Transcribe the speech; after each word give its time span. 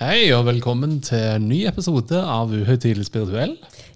Hei 0.00 0.30
og 0.32 0.46
velkommen 0.46 0.94
til 1.04 1.20
en 1.20 1.42
ny 1.50 1.58
episode 1.68 2.16
av 2.24 2.54
Uhøytidelig 2.56 3.04
spirituell. 3.04 3.50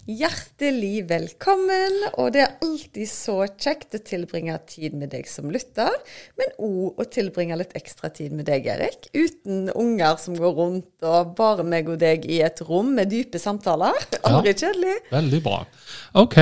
Hjertelig 0.05 1.07
velkommen, 1.09 1.95
og 2.21 2.35
det 2.35 2.43
er 2.45 2.51
alltid 2.61 3.09
så 3.09 3.39
kjekt 3.49 3.95
å 3.97 4.01
tilbringe 4.05 4.53
tid 4.69 4.93
med 5.01 5.09
deg 5.15 5.25
som 5.25 5.49
lytter, 5.49 5.95
men 6.37 6.51
òg 6.61 7.01
å 7.01 7.07
tilbringe 7.09 7.57
litt 7.57 7.73
ekstra 7.79 8.11
tid 8.13 8.35
med 8.37 8.45
deg, 8.51 8.69
Erik. 8.69 9.09
Uten 9.17 9.71
unger 9.73 10.19
som 10.21 10.37
går 10.37 10.53
rundt, 10.59 10.91
og 11.09 11.33
bare 11.39 11.65
meg 11.65 11.89
og 11.89 12.03
deg 12.03 12.27
i 12.29 12.43
et 12.45 12.61
rom 12.69 12.91
med 12.99 13.09
dype 13.15 13.41
samtaler. 13.41 13.97
Aldri 14.29 14.53
ja, 14.53 14.59
kjedelig. 14.67 14.99
Veldig 15.15 15.41
bra. 15.47 15.63
OK. 16.21 16.37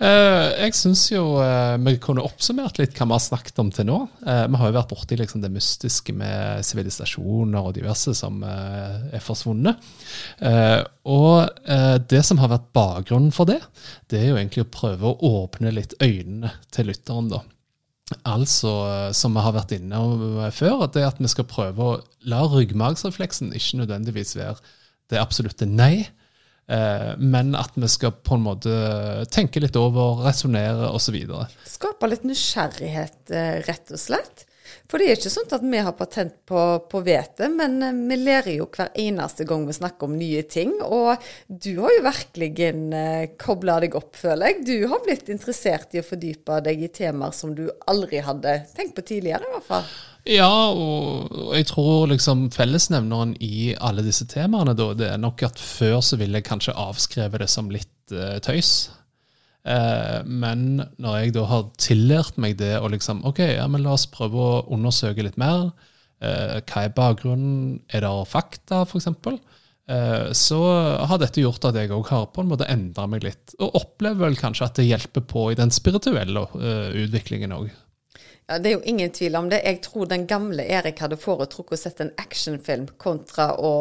Uh, 0.00 0.48
jeg 0.64 0.74
syns 0.80 1.04
jo 1.12 1.26
uh, 1.36 1.76
vi 1.84 1.98
kunne 2.00 2.24
oppsummert 2.24 2.80
litt 2.80 2.96
hva 2.96 3.10
vi 3.10 3.16
har 3.18 3.24
snakket 3.26 3.60
om 3.60 3.74
til 3.74 3.88
nå. 3.90 4.00
Uh, 4.24 4.46
vi 4.48 4.62
har 4.62 4.72
jo 4.72 4.78
vært 4.78 4.94
borti 4.96 5.20
liksom, 5.20 5.44
det 5.44 5.52
mystiske 5.52 6.16
med 6.16 6.64
sivilisasjoner 6.64 7.68
og 7.68 7.76
diverse 7.76 8.16
som 8.16 8.40
er 8.48 9.20
forsvunnet. 9.20 9.76
og 11.04 11.60
det 12.08 12.20
som 12.24 12.38
har 12.40 12.50
vært 12.52 12.66
bak 12.76 12.93
bakgrunnen 12.94 13.34
for 13.34 13.50
det, 13.50 13.60
det 14.08 14.22
er 14.22 14.30
jo 14.30 14.38
egentlig 14.38 14.64
å 14.64 14.72
prøve 14.72 15.10
å 15.10 15.34
åpne 15.44 15.74
litt 15.74 15.96
øynene 16.00 16.54
til 16.74 16.88
lytteren, 16.90 17.28
da. 17.34 17.42
Altså, 18.28 18.70
som 19.16 19.32
vi 19.34 19.42
har 19.42 19.54
vært 19.56 19.72
inne 19.78 19.98
før, 20.52 20.84
at 20.84 20.96
det 20.96 21.06
at 21.06 21.20
vi 21.22 21.30
skal 21.32 21.48
prøve 21.48 21.86
å 21.86 22.00
la 22.28 22.42
ryggmargsrefleksen 22.52 23.54
ikke 23.56 23.80
nødvendigvis 23.80 24.34
være 24.36 24.58
det 25.12 25.20
absolutte 25.20 25.66
nei, 25.68 26.04
eh, 26.68 27.10
men 27.20 27.54
at 27.58 27.76
vi 27.80 27.88
skal 27.90 28.12
på 28.24 28.36
en 28.36 28.44
måte 28.44 28.74
tenke 29.32 29.62
litt 29.64 29.76
over, 29.80 30.20
resonnere 30.26 30.90
osv. 30.92 31.16
Skape 31.68 32.10
litt 32.12 32.26
nysgjerrighet, 32.28 33.22
eh, 33.32 33.62
rett 33.68 33.94
og 33.94 34.00
slett. 34.00 34.46
For 34.90 35.00
det 35.00 35.06
er 35.08 35.16
ikke 35.16 35.32
sånn 35.32 35.52
at 35.56 35.62
vi 35.64 35.80
har 35.80 35.94
patent 35.96 36.34
på 36.44 37.00
hvete, 37.06 37.48
men 37.52 37.78
eh, 37.82 38.00
vi 38.10 38.18
lærer 38.20 38.58
jo 38.58 38.66
hver 38.68 38.92
eneste 39.00 39.46
gang 39.48 39.64
vi 39.64 39.76
snakker 39.76 40.08
om 40.08 40.16
nye 40.18 40.42
ting. 40.44 40.74
Og 40.84 41.14
du 41.48 41.70
har 41.80 41.94
jo 41.96 42.02
virkelig 42.04 42.50
eh, 42.68 43.22
kobla 43.40 43.78
deg 43.84 43.96
opp, 43.96 44.12
føler 44.20 44.52
jeg. 44.52 44.64
Du 44.68 44.88
har 44.92 45.04
blitt 45.06 45.30
interessert 45.32 45.96
i 45.96 46.02
å 46.02 46.06
fordype 46.06 46.60
deg 46.66 46.84
i 46.84 46.90
temaer 46.92 47.32
som 47.36 47.54
du 47.56 47.64
aldri 47.88 48.20
hadde 48.24 48.58
tenkt 48.76 48.96
på 48.98 49.06
tidligere, 49.14 49.48
i 49.48 49.56
hvert 49.56 49.70
fall. 49.70 49.88
Ja, 50.24 50.52
og 50.72 51.52
jeg 51.52 51.66
tror 51.68 52.06
liksom 52.08 52.46
fellesnevneren 52.52 53.34
i 53.44 53.74
alle 53.76 54.04
disse 54.04 54.24
temaene, 54.28 54.72
da, 54.76 54.92
det 54.96 55.10
er 55.12 55.20
nok 55.20 55.44
at 55.44 55.60
før 55.60 55.98
så 56.04 56.16
ville 56.20 56.40
jeg 56.40 56.48
kanskje 56.48 56.76
avskrevet 56.80 57.44
det 57.44 57.48
som 57.52 57.68
litt 57.72 58.14
uh, 58.14 58.38
tøys. 58.44 58.88
Eh, 59.64 60.20
men 60.28 60.82
når 61.00 61.16
jeg 61.16 61.34
da 61.38 61.46
har 61.48 61.68
tillært 61.80 62.38
meg 62.40 62.58
det 62.60 62.74
og 62.82 62.90
liksom 62.92 63.22
OK, 63.28 63.40
ja, 63.54 63.66
men 63.70 63.84
la 63.84 63.94
oss 63.96 64.06
prøve 64.12 64.40
å 64.40 64.62
undersøke 64.76 65.24
litt 65.24 65.40
mer. 65.40 65.70
Eh, 66.24 66.60
hva 66.60 66.84
er 66.84 66.96
bakgrunnen? 66.96 67.78
Er 67.88 68.04
det 68.04 68.14
fakta, 68.30 68.84
f.eks.? 68.84 69.08
Eh, 69.84 70.28
så 70.36 70.60
har 71.08 71.20
dette 71.20 71.42
gjort 71.44 71.64
at 71.68 71.76
jeg 71.76 71.92
òg 71.92 72.08
har 72.12 72.28
på 72.32 72.44
en 72.44 72.52
måte 72.52 72.68
endra 72.72 73.08
meg 73.10 73.24
litt. 73.24 73.56
Og 73.58 73.80
opplever 73.80 74.26
vel 74.26 74.38
kanskje 74.40 74.68
at 74.68 74.80
det 74.80 74.88
hjelper 74.88 75.24
på 75.28 75.48
i 75.52 75.58
den 75.58 75.72
spirituelle 75.74 76.46
utviklingen 77.04 77.56
òg. 77.56 77.72
Ja, 78.46 78.58
Det 78.58 78.68
er 78.68 78.74
jo 78.74 78.82
ingen 78.84 79.10
tvil 79.10 79.36
om 79.36 79.48
det. 79.48 79.62
Jeg 79.64 79.80
tror 79.86 80.08
den 80.08 80.26
gamle 80.28 80.66
Erik 80.68 80.98
hadde 81.00 81.16
foretrukket 81.16 81.78
å 81.78 81.80
sette 81.80 82.04
en 82.04 82.12
actionfilm 82.20 82.90
kontra 83.00 83.54
å 83.56 83.72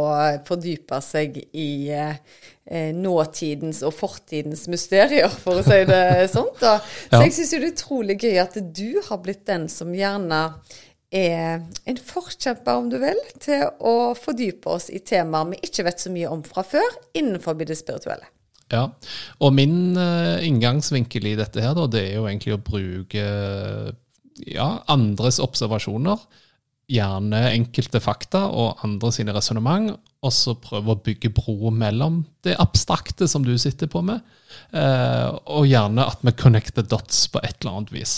fordype 0.48 1.02
seg 1.04 1.42
i 1.52 1.92
eh, 1.92 2.94
nåtidens 2.96 3.82
og 3.84 3.92
fortidens 3.98 4.70
mysterier, 4.72 5.28
for 5.28 5.60
å 5.60 5.66
si 5.68 5.82
det 5.90 6.30
sånn. 6.36 6.48
Så 6.62 6.78
jeg 7.26 7.36
syns 7.36 7.52
det 7.52 7.60
er 7.60 7.70
utrolig 7.74 8.18
gøy 8.24 8.40
at 8.44 8.56
du 8.56 9.02
har 9.10 9.20
blitt 9.26 9.44
den 9.52 9.68
som 9.72 9.92
gjerne 9.96 10.46
er 11.14 11.60
en 11.86 12.00
forkjemper, 12.00 12.80
om 12.80 12.88
du 12.90 12.98
vil, 13.04 13.20
til 13.44 13.68
å 13.86 14.14
fordype 14.18 14.72
oss 14.80 14.88
i 14.90 15.04
temaer 15.06 15.52
vi 15.52 15.60
ikke 15.68 15.86
vet 15.86 16.02
så 16.02 16.12
mye 16.14 16.32
om 16.32 16.42
fra 16.48 16.64
før, 16.66 16.96
innenfor 17.14 17.60
det 17.60 17.78
spirituelle. 17.78 18.32
Ja, 18.72 18.88
og 19.44 19.52
min 19.54 19.94
uh, 20.00 20.40
inngangsvinkel 20.42 21.28
i 21.30 21.36
dette 21.38 21.62
her, 21.62 21.76
da, 21.78 21.86
det 21.92 22.08
er 22.08 22.16
jo 22.16 22.26
egentlig 22.26 22.56
å 22.56 22.64
bruke 22.64 23.26
ja, 24.54 24.70
andres 24.92 25.40
observasjoner, 25.44 26.22
gjerne 26.92 27.40
enkelte 27.54 28.02
fakta 28.04 28.44
og 28.52 28.84
andre 28.86 29.12
sine 29.16 29.34
resonnement, 29.36 29.96
og 30.24 30.34
så 30.36 30.56
prøve 30.60 30.94
å 30.94 31.02
bygge 31.04 31.32
bro 31.36 31.72
mellom 31.74 32.22
det 32.46 32.58
abstrakte 32.62 33.28
som 33.32 33.46
du 33.46 33.54
sitter 33.60 33.90
på 33.92 34.04
med, 34.06 34.22
eh, 34.76 35.30
og 35.32 35.68
gjerne 35.68 36.08
at 36.12 36.24
vi 36.24 36.36
connecter 36.40 36.86
dots 36.88 37.26
på 37.32 37.42
et 37.44 37.56
eller 37.62 37.80
annet 37.80 37.96
vis. 37.96 38.16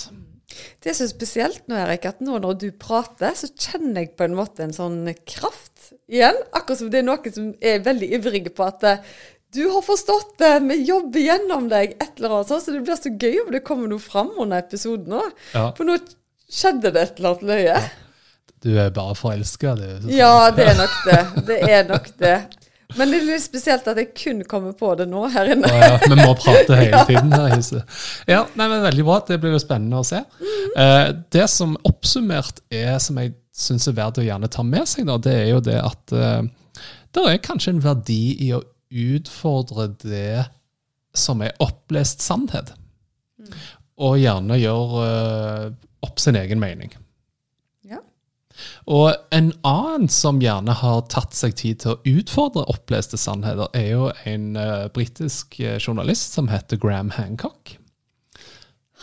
Det 0.82 0.92
er 0.92 0.98
så 0.98 1.08
spesielt 1.10 1.66
nå, 1.68 1.78
Erik, 1.78 2.06
at 2.08 2.22
nå 2.24 2.40
når 2.42 2.60
du 2.62 2.68
prater, 2.80 3.34
så 3.36 3.50
kjenner 3.52 4.06
jeg 4.06 4.16
på 4.18 4.28
en 4.28 4.38
måte 4.38 4.64
en 4.64 4.76
sånn 4.76 5.02
kraft 5.28 5.92
igjen. 6.08 6.38
Akkurat 6.56 6.80
som 6.80 6.92
det 6.94 7.02
er 7.02 7.08
noen 7.08 7.36
som 7.36 7.50
er 7.60 7.84
veldig 7.86 8.12
ivrige 8.18 8.54
på 8.56 8.66
at 8.68 8.86
eh, 8.88 9.02
du 9.56 9.64
har 9.72 9.84
forstått 9.86 10.36
det, 10.42 10.54
vi 10.68 10.82
jobber 10.88 11.24
gjennom 11.24 11.70
deg, 11.72 11.96
et 11.96 12.20
eller 12.20 12.38
annet 12.38 12.52
sånt. 12.52 12.66
Så 12.66 12.76
det 12.76 12.84
blir 12.84 13.00
så 13.00 13.12
gøy 13.12 13.42
om 13.46 13.52
det 13.54 13.64
kommer 13.68 13.92
noe 13.92 14.04
fram 14.04 14.34
under 14.36 14.60
episoden 14.60 15.16
òg. 15.22 15.30
Ja. 15.54 15.70
For 15.78 15.88
nå 15.88 15.96
skjedde 16.52 16.92
det 16.94 17.02
et 17.02 17.20
eller 17.20 17.36
annet 17.36 17.48
løye. 17.50 17.80
Du 18.66 18.72
er 18.82 18.94
bare 18.94 19.16
forelska, 19.18 19.76
du. 19.78 20.12
Ja, 20.16 20.52
det 20.56 20.70
er 20.72 20.78
nok 20.80 20.96
det. 21.06 21.20
Det 21.48 21.58
er 21.70 21.84
nok 21.90 22.08
det. 22.22 22.38
Men 22.96 23.12
det 23.12 23.18
er 23.18 23.26
litt 23.28 23.44
spesielt 23.44 23.88
at 23.90 23.98
jeg 24.00 24.12
kun 24.16 24.44
kommer 24.48 24.76
på 24.78 24.92
det 24.98 25.08
nå 25.10 25.26
her 25.34 25.50
inne. 25.56 25.70
Ja, 25.70 25.96
ja, 25.96 25.96
Vi 26.06 26.18
må 26.20 26.36
prate 26.38 26.78
hele 26.82 27.02
tiden 27.10 27.34
her 27.34 27.50
i 27.50 27.58
huset. 27.58 27.98
Ja, 28.30 28.44
nei, 28.56 28.68
men 28.72 28.84
Veldig 28.86 29.06
bra. 29.08 29.18
Det 29.28 29.40
blir 29.42 29.56
jo 29.56 29.62
spennende 29.62 30.02
å 30.02 30.06
se. 30.08 30.22
Mm. 30.22 30.76
Eh, 30.84 31.08
det 31.36 31.48
som 31.52 31.76
oppsummert 31.88 32.62
er, 32.74 32.96
som 33.04 33.20
jeg 33.22 33.34
syns 33.56 33.90
er 33.90 33.98
verdt 33.98 34.22
å 34.22 34.26
gjerne 34.26 34.52
ta 34.52 34.66
med 34.68 34.88
seg, 34.90 35.08
da, 35.10 35.18
det 35.22 35.34
er 35.44 35.50
jo 35.52 35.64
det 35.66 35.80
at 35.82 36.16
eh, 36.16 36.48
det 37.16 37.26
er 37.32 37.44
kanskje 37.44 37.76
en 37.76 37.84
verdi 37.84 38.24
i 38.48 38.52
å 38.56 38.64
utfordre 38.92 39.90
det 40.04 40.46
som 41.16 41.42
er 41.44 41.56
opplest 41.64 42.24
sannhet. 42.24 42.74
Og 43.96 44.18
gjerne 44.20 44.58
gjør 44.60 44.96
uh, 45.00 45.68
opp 46.04 46.20
sin 46.20 46.36
egen 46.36 46.60
mening. 46.60 46.92
Ja. 47.88 48.02
Og 48.92 49.14
en 49.36 49.54
annen 49.68 50.10
som 50.12 50.42
gjerne 50.44 50.76
har 50.82 51.06
tatt 51.12 51.36
seg 51.38 51.56
tid 51.60 51.82
til 51.84 51.96
å 51.96 52.18
utfordre 52.18 52.68
oppleste 52.72 53.20
sannheter, 53.20 53.72
er 53.78 53.90
jo 53.94 54.10
en 54.28 54.52
uh, 54.60 54.88
britisk 54.94 55.60
eh, 55.62 55.80
journalist 55.80 56.36
som 56.36 56.52
heter 56.52 56.80
Graham 56.82 57.14
Hancock. 57.16 57.78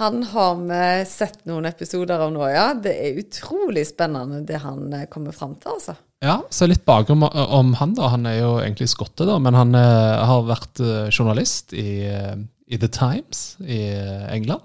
Han 0.01 0.23
har 0.25 0.57
vi 0.57 0.85
sett 1.09 1.43
noen 1.49 1.69
episoder 1.69 2.21
av 2.25 2.33
nå, 2.33 2.45
ja. 2.49 2.71
Det 2.77 2.93
er 2.97 3.21
utrolig 3.21 3.85
spennende 3.91 4.41
det 4.49 4.61
han 4.63 4.89
kommer 5.13 5.37
fram 5.37 5.55
til, 5.61 5.77
altså. 5.77 5.97
Ja, 6.23 6.39
så 6.55 6.69
litt 6.69 6.85
bakgrunn 6.89 7.25
om 7.27 7.73
han. 7.77 7.93
da. 7.99 8.09
Han 8.15 8.29
er 8.31 8.39
jo 8.39 8.53
egentlig 8.63 8.89
skotte, 8.93 9.27
da, 9.29 9.37
men 9.43 9.57
han 9.57 9.77
uh, 9.77 10.25
har 10.29 10.45
vært 10.49 10.81
journalist 11.13 11.75
i, 11.77 12.05
uh, 12.09 12.37
i, 12.69 12.81
The 12.81 12.89
Times 12.93 13.45
i 13.61 13.83
England. 14.33 14.65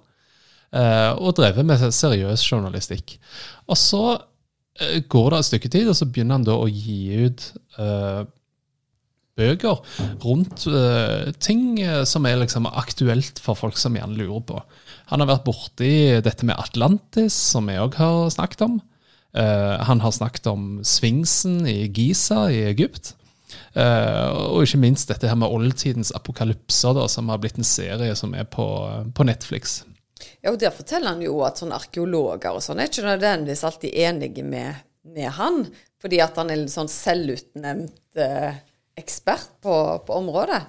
Og 0.73 1.29
drevet 1.37 1.63
med 1.65 1.83
seriøs 1.95 2.41
journalistikk. 2.43 3.13
Og 3.71 3.77
så 3.79 4.01
går 5.09 5.29
det 5.31 5.37
et 5.39 5.47
stykke 5.47 5.69
tid, 5.73 5.87
og 5.89 5.95
så 5.95 6.05
begynner 6.05 6.37
han 6.37 6.47
da 6.47 6.57
å 6.59 6.67
gi 6.67 7.23
ut 7.23 7.45
bøker 9.37 9.79
rundt 10.25 10.67
ting 11.39 11.79
som 12.09 12.27
er 12.27 12.41
liksom 12.41 12.67
aktuelt 12.67 13.39
for 13.41 13.57
folk 13.57 13.79
som 13.79 13.95
gjerne 13.95 14.19
lurer 14.19 14.43
på. 14.49 14.59
Han 15.13 15.23
har 15.23 15.31
vært 15.31 15.47
borti 15.47 15.93
dette 16.25 16.45
med 16.47 16.59
Atlantis, 16.59 17.37
som 17.53 17.69
vi 17.71 17.79
òg 17.79 17.95
har 18.01 18.27
snakket 18.33 18.65
om. 18.67 18.79
Uh, 19.37 19.77
han 19.85 20.01
har 20.01 20.11
snakket 20.15 20.47
om 20.49 20.79
Svingsen 20.87 21.61
i 21.69 21.85
Giza 21.93 22.47
i 22.51 22.63
Egypt. 22.71 23.13
Uh, 23.77 24.55
og 24.55 24.65
ikke 24.65 24.81
minst 24.81 25.11
dette 25.11 25.29
her 25.29 25.37
med 25.39 25.51
oldtidens 25.53 26.11
apokalypser, 26.17 26.95
da, 26.97 27.05
som 27.11 27.29
har 27.31 27.41
blitt 27.43 27.59
en 27.59 27.67
serie 27.67 28.15
som 28.17 28.33
er 28.35 28.47
på, 28.49 28.65
på 29.13 29.27
Netflix. 29.27 29.81
Ja, 30.47 30.53
og 30.55 30.61
Der 30.61 30.71
forteller 30.71 31.11
han 31.11 31.21
jo 31.25 31.41
at 31.43 31.59
sånne 31.59 31.75
arkeologer 31.75 32.55
og 32.55 32.63
sånn 32.63 32.79
er 32.79 32.87
ikke 32.87 33.03
nødvendigvis 33.03 33.65
alltid 33.67 33.97
enige 33.99 34.45
med, 34.47 34.79
med 35.03 35.33
han, 35.35 35.65
fordi 35.99 36.21
at 36.23 36.39
han 36.39 36.53
er 36.53 36.61
en 36.61 36.71
sånn 36.71 36.87
selvutnevnt 36.87 38.21
eh, 38.23 38.61
ekspert 38.95 39.57
på, 39.59 39.75
på, 40.07 40.15
området. 40.15 40.61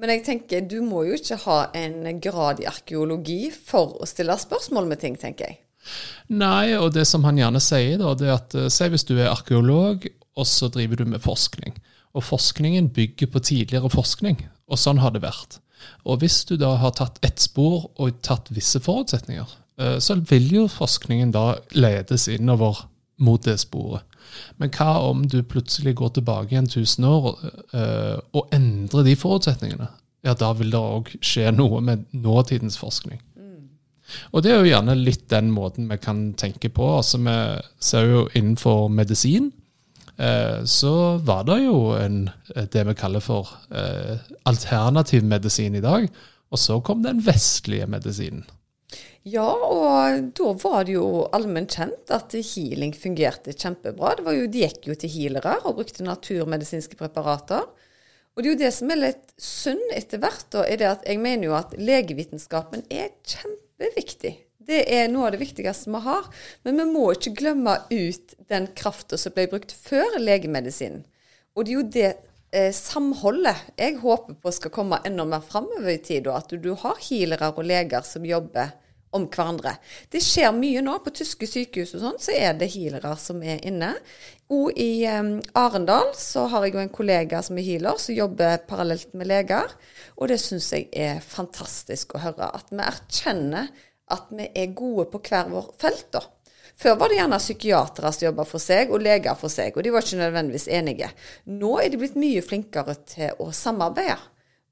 Men 0.00 0.14
jeg 0.14 0.24
tenker, 0.24 0.64
du 0.64 0.80
må 0.80 1.04
jo 1.04 1.18
ikke 1.20 1.36
ha 1.44 1.58
en 1.76 2.08
grad 2.24 2.62
i 2.64 2.68
arkeologi 2.68 3.50
for 3.52 3.98
å 4.00 4.08
stille 4.08 4.38
spørsmål 4.40 4.88
med 4.88 5.04
ting, 5.04 5.20
tenker 5.20 5.50
jeg. 5.50 5.60
Nei, 6.32 6.72
og 6.80 6.94
det 6.96 7.04
som 7.04 7.28
han 7.28 7.36
gjerne 7.36 7.60
sier, 7.60 8.00
da, 8.00 8.14
det 8.16 8.30
er 8.30 8.38
at 8.38 8.56
uh, 8.56 8.70
si 8.72 8.88
hvis 8.92 9.04
du 9.04 9.14
er 9.18 9.30
arkeolog 9.30 10.08
og 10.36 10.48
så 10.48 10.72
driver 10.72 11.00
du 11.00 11.12
med 11.12 11.20
forskning. 11.24 11.76
Og 12.16 12.24
forskningen 12.24 12.88
bygger 12.96 13.28
på 13.32 13.44
tidligere 13.44 13.92
forskning, 13.92 14.40
og 14.68 14.80
sånn 14.80 15.04
har 15.04 15.12
det 15.12 15.24
vært. 15.24 15.60
Og 16.06 16.20
hvis 16.22 16.42
du 16.48 16.56
da 16.60 16.74
har 16.80 16.94
tatt 16.96 17.18
ett 17.26 17.42
spor 17.42 17.88
og 17.96 18.20
tatt 18.26 18.50
visse 18.54 18.80
forutsetninger, 18.82 19.56
eh, 19.80 19.96
så 20.02 20.18
vil 20.30 20.48
jo 20.54 20.66
forskningen 20.70 21.34
da 21.34 21.56
ledes 21.74 22.28
innover 22.32 22.84
mot 23.22 23.42
det 23.42 23.58
sporet. 23.62 24.04
Men 24.60 24.72
hva 24.74 24.98
om 25.06 25.24
du 25.28 25.40
plutselig 25.46 25.96
går 25.96 26.16
tilbake 26.16 26.52
igjen 26.52 26.68
1000 26.68 27.06
år 27.08 27.28
uh, 27.72 28.18
og 28.36 28.50
endrer 28.52 29.06
de 29.06 29.14
forutsetningene? 29.16 29.86
Ja, 30.26 30.34
da 30.34 30.50
vil 30.58 30.72
det 30.74 30.80
òg 30.80 31.12
skje 31.24 31.52
noe 31.54 31.80
med 31.84 32.04
nåtidens 32.12 32.78
forskning. 32.80 33.20
Mm. 33.38 33.68
Og 34.34 34.42
det 34.44 34.52
er 34.52 34.60
jo 34.60 34.70
gjerne 34.72 34.96
litt 34.98 35.24
den 35.32 35.52
måten 35.54 35.88
vi 35.88 35.98
kan 36.02 36.26
tenke 36.38 36.68
på. 36.74 36.88
Altså 36.98 37.20
Vi 37.22 37.36
ser 37.80 38.10
jo 38.10 38.26
innenfor 38.34 38.90
medisin 38.92 39.52
så 40.16 40.92
var 41.20 41.42
det 41.44 41.58
jo 41.60 41.92
en, 41.92 42.22
det 42.72 42.84
vi 42.88 42.94
kaller 42.96 43.20
for 43.20 43.50
uh, 43.68 44.16
alternativ 44.48 45.26
medisin 45.28 45.76
i 45.76 45.82
dag. 45.84 46.06
Og 46.48 46.60
så 46.62 46.78
kom 46.80 47.02
den 47.04 47.20
vestlige 47.26 47.88
medisinen. 47.90 48.46
Ja, 49.26 49.48
og 49.50 50.28
da 50.38 50.52
var 50.62 50.84
det 50.86 50.94
jo 50.94 51.24
allment 51.34 51.74
kjent 51.74 52.12
at 52.14 52.36
healing 52.38 52.94
fungerte 52.94 53.50
kjempebra. 53.58 54.14
Jo, 54.22 54.46
de 54.46 54.62
gikk 54.62 54.86
jo 54.86 54.94
til 54.94 55.10
healere 55.10 55.56
og 55.64 55.80
brukte 55.80 56.06
naturmedisinske 56.06 56.98
preparater. 57.00 57.66
Og 58.36 58.44
det 58.44 58.46
er 58.46 58.52
jo 58.52 58.60
det 58.60 58.72
som 58.76 58.92
er 58.92 59.00
litt 59.00 59.34
synd 59.40 59.82
etter 59.96 60.22
hvert, 60.22 60.46
da, 60.54 60.62
er 60.68 60.78
det 60.78 60.90
at 60.92 61.06
jeg 61.08 61.18
mener 61.18 61.48
jo 61.48 61.56
at 61.58 61.74
legevitenskapen 61.74 62.84
er 62.92 63.10
kjempeviktig. 63.26 64.36
Det 64.66 64.82
er 64.90 65.10
noe 65.10 65.28
av 65.28 65.36
det 65.36 65.42
viktigste 65.44 65.92
vi 65.94 66.02
har. 66.06 66.30
Men 66.66 66.80
vi 66.80 66.86
må 66.90 67.10
ikke 67.14 67.36
glemme 67.38 67.78
ut 67.92 68.34
den 68.50 68.70
krafta 68.78 69.18
som 69.20 69.34
ble 69.36 69.46
brukt 69.52 69.74
før 69.74 70.18
legemedisinen. 70.18 71.04
Og 71.56 71.64
det 71.66 71.72
er 71.72 71.76
jo 71.76 71.84
det 71.94 72.08
eh, 72.52 72.72
samholdet 72.74 73.62
jeg 73.78 74.00
håper 74.02 74.36
på 74.42 74.52
skal 74.52 74.74
komme 74.74 75.00
enda 75.06 75.24
mer 75.28 75.44
framover 75.44 75.94
i 75.94 76.00
tid. 76.02 76.26
At 76.28 76.50
du, 76.50 76.58
du 76.60 76.74
har 76.82 76.98
healere 77.06 77.52
og 77.54 77.64
leger 77.66 78.04
som 78.06 78.26
jobber 78.26 78.74
om 79.16 79.24
hverandre. 79.30 79.76
Det 80.12 80.20
skjer 80.20 80.52
mye 80.52 80.82
nå. 80.84 80.98
På 81.04 81.12
tyske 81.14 81.48
sykehus 81.48 81.94
og 81.96 82.02
sånn, 82.02 82.20
så 82.20 82.34
er 82.36 82.58
det 82.58 82.72
healere 82.74 83.14
som 83.20 83.40
er 83.46 83.62
inne. 83.66 83.94
Og 84.52 84.74
i 84.74 85.06
eh, 85.08 85.32
Arendal 85.56 86.10
så 86.18 86.48
har 86.52 86.66
jeg 86.66 86.76
jo 86.76 86.82
en 86.84 86.94
kollega 86.94 87.42
som 87.46 87.58
er 87.58 87.70
healer, 87.70 88.02
som 88.02 88.18
jobber 88.18 88.58
parallelt 88.68 89.14
med 89.16 89.30
leger. 89.30 89.72
Og 90.18 90.32
det 90.32 90.42
syns 90.42 90.72
jeg 90.74 90.90
er 90.90 91.22
fantastisk 91.24 92.16
å 92.16 92.24
høre. 92.26 92.50
At 92.50 92.74
vi 92.74 92.82
erkjenner 92.82 93.70
at 94.14 94.30
vi 94.30 94.48
er 94.54 94.74
gode 94.76 95.08
på 95.10 95.20
hver 95.28 95.50
vår 95.52 95.70
felt, 95.80 96.08
da. 96.14 96.22
Før 96.76 96.98
var 97.00 97.08
det 97.08 97.16
gjerne 97.16 97.38
psykiatere 97.40 98.10
som 98.12 98.26
jobba 98.26 98.44
for 98.44 98.60
seg, 98.60 98.90
og 98.92 99.00
leger 99.00 99.38
for 99.40 99.52
seg, 99.52 99.76
og 99.76 99.84
de 99.84 99.92
var 99.94 100.04
ikke 100.04 100.20
nødvendigvis 100.20 100.68
enige. 100.76 101.08
Nå 101.48 101.70
er 101.80 101.88
de 101.88 102.00
blitt 102.00 102.18
mye 102.20 102.42
flinkere 102.44 102.98
til 103.08 103.40
å 103.40 103.48
samarbeide. 103.56 104.18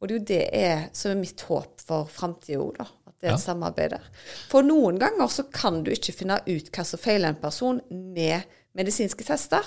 Og 0.02 0.10
det 0.10 0.14
er 0.14 0.18
jo 0.18 0.26
det 0.28 0.98
som 0.98 1.14
er 1.14 1.22
mitt 1.22 1.46
håp 1.48 1.80
for 1.80 2.10
framtida 2.12 2.66
da 2.76 2.90
det 3.24 3.30
ja. 3.32 3.38
samarbeidet. 3.40 4.02
For 4.50 4.66
noen 4.66 4.98
ganger 5.00 5.30
så 5.32 5.46
kan 5.52 5.80
du 5.84 5.92
ikke 5.94 6.12
finne 6.12 6.42
ut 6.44 6.68
hva 6.74 6.84
som 6.84 7.00
feiler 7.00 7.32
en 7.32 7.40
person 7.40 7.80
med 7.88 8.44
medisinske 8.76 9.24
tester. 9.24 9.64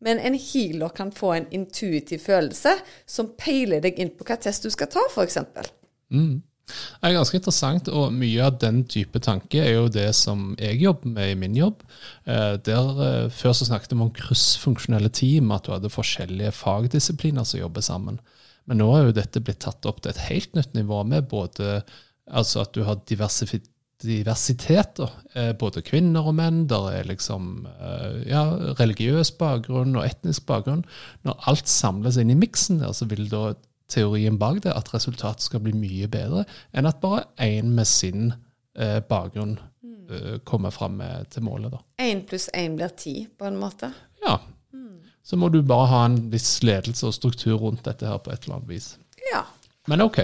Men 0.00 0.20
en 0.20 0.36
healer 0.40 0.92
kan 0.96 1.12
få 1.12 1.34
en 1.36 1.48
intuitiv 1.56 2.24
følelse 2.24 2.72
som 3.08 3.34
peiler 3.36 3.84
deg 3.84 4.00
inn 4.00 4.12
på 4.16 4.24
hva 4.28 4.38
test 4.40 4.64
du 4.64 4.72
skal 4.72 4.88
ta, 4.92 5.04
f.eks. 5.10 5.38
Mm. 6.12 6.40
Det 6.66 7.06
er 7.06 7.14
ganske 7.14 7.38
interessant, 7.38 7.88
og 7.94 8.14
mye 8.16 8.42
av 8.42 8.56
den 8.58 8.80
type 8.90 9.20
tanke 9.22 9.60
er 9.62 9.76
jo 9.76 9.90
det 9.92 10.08
som 10.18 10.48
jeg 10.58 10.80
jobber 10.82 11.12
med 11.14 11.30
i 11.30 11.36
min 11.38 11.54
jobb. 11.54 11.84
Eh, 12.26 12.56
der 12.66 13.02
eh, 13.04 13.28
Før 13.30 13.54
så 13.54 13.68
snakket 13.68 13.94
vi 13.94 14.02
om 14.02 14.10
kryssfunksjonelle 14.16 15.12
team, 15.14 15.52
at 15.54 15.66
du 15.66 15.74
hadde 15.76 15.92
forskjellige 15.92 16.56
fagdisipliner 16.58 17.46
som 17.46 17.60
jobber 17.60 17.86
sammen. 17.86 18.18
Men 18.66 18.82
nå 18.82 18.88
er 18.96 19.06
jo 19.06 19.14
dette 19.20 19.44
blitt 19.46 19.62
tatt 19.62 19.86
opp 19.86 20.02
til 20.02 20.10
et 20.10 20.24
helt 20.26 20.58
nytt 20.58 20.74
nivå, 20.78 21.04
med 21.06 21.30
både 21.30 21.84
Altså 22.26 22.64
at 22.64 22.72
du 22.74 22.80
har 22.82 22.96
diversitet. 23.06 24.98
Eh, 25.38 25.52
både 25.54 25.82
kvinner 25.86 26.26
og 26.26 26.34
menn. 26.34 26.64
Der 26.66 26.88
er 26.90 27.06
liksom 27.06 27.68
ja, 28.26 28.42
religiøs 28.80 29.30
bakgrunn 29.38 29.94
og 29.94 30.02
etnisk 30.08 30.42
bakgrunn. 30.48 30.82
Når 31.22 31.38
alt 31.46 31.70
samles 31.70 32.18
inn 32.18 32.34
i 32.34 32.40
miksen 32.40 32.82
der, 32.82 32.90
så 32.98 33.06
vil 33.06 33.30
da 33.30 33.52
teorien 33.92 34.38
bak 34.38 34.62
det 34.64 34.74
at 34.74 34.92
resultatet 34.94 35.46
skal 35.46 35.62
bli 35.64 35.74
mye 35.76 36.08
bedre 36.10 36.44
enn 36.74 36.88
at 36.88 37.00
bare 37.02 37.26
én 37.42 37.72
med 37.76 37.88
sin 37.88 38.32
eh, 38.78 38.98
bakgrunn 39.08 39.56
eh, 39.56 40.36
kommer 40.44 40.74
fram 40.74 41.00
til 41.30 41.46
målet. 41.46 41.78
Én 42.02 42.24
pluss 42.26 42.48
én 42.54 42.76
blir 42.78 42.94
ti, 42.98 43.26
på 43.38 43.48
en 43.48 43.58
måte? 43.60 43.92
Ja. 44.26 44.40
Mm. 44.74 45.02
Så 45.22 45.38
må 45.38 45.50
du 45.50 45.62
bare 45.62 45.90
ha 45.92 46.04
en 46.06 46.18
viss 46.32 46.62
ledelse 46.66 47.06
og 47.08 47.14
struktur 47.14 47.58
rundt 47.62 47.84
dette 47.86 48.08
her 48.08 48.18
på 48.22 48.34
et 48.34 48.44
eller 48.44 48.60
annet 48.60 48.74
vis. 48.74 48.94
Ja. 49.32 49.44
Men 49.86 50.02
ok. 50.02 50.20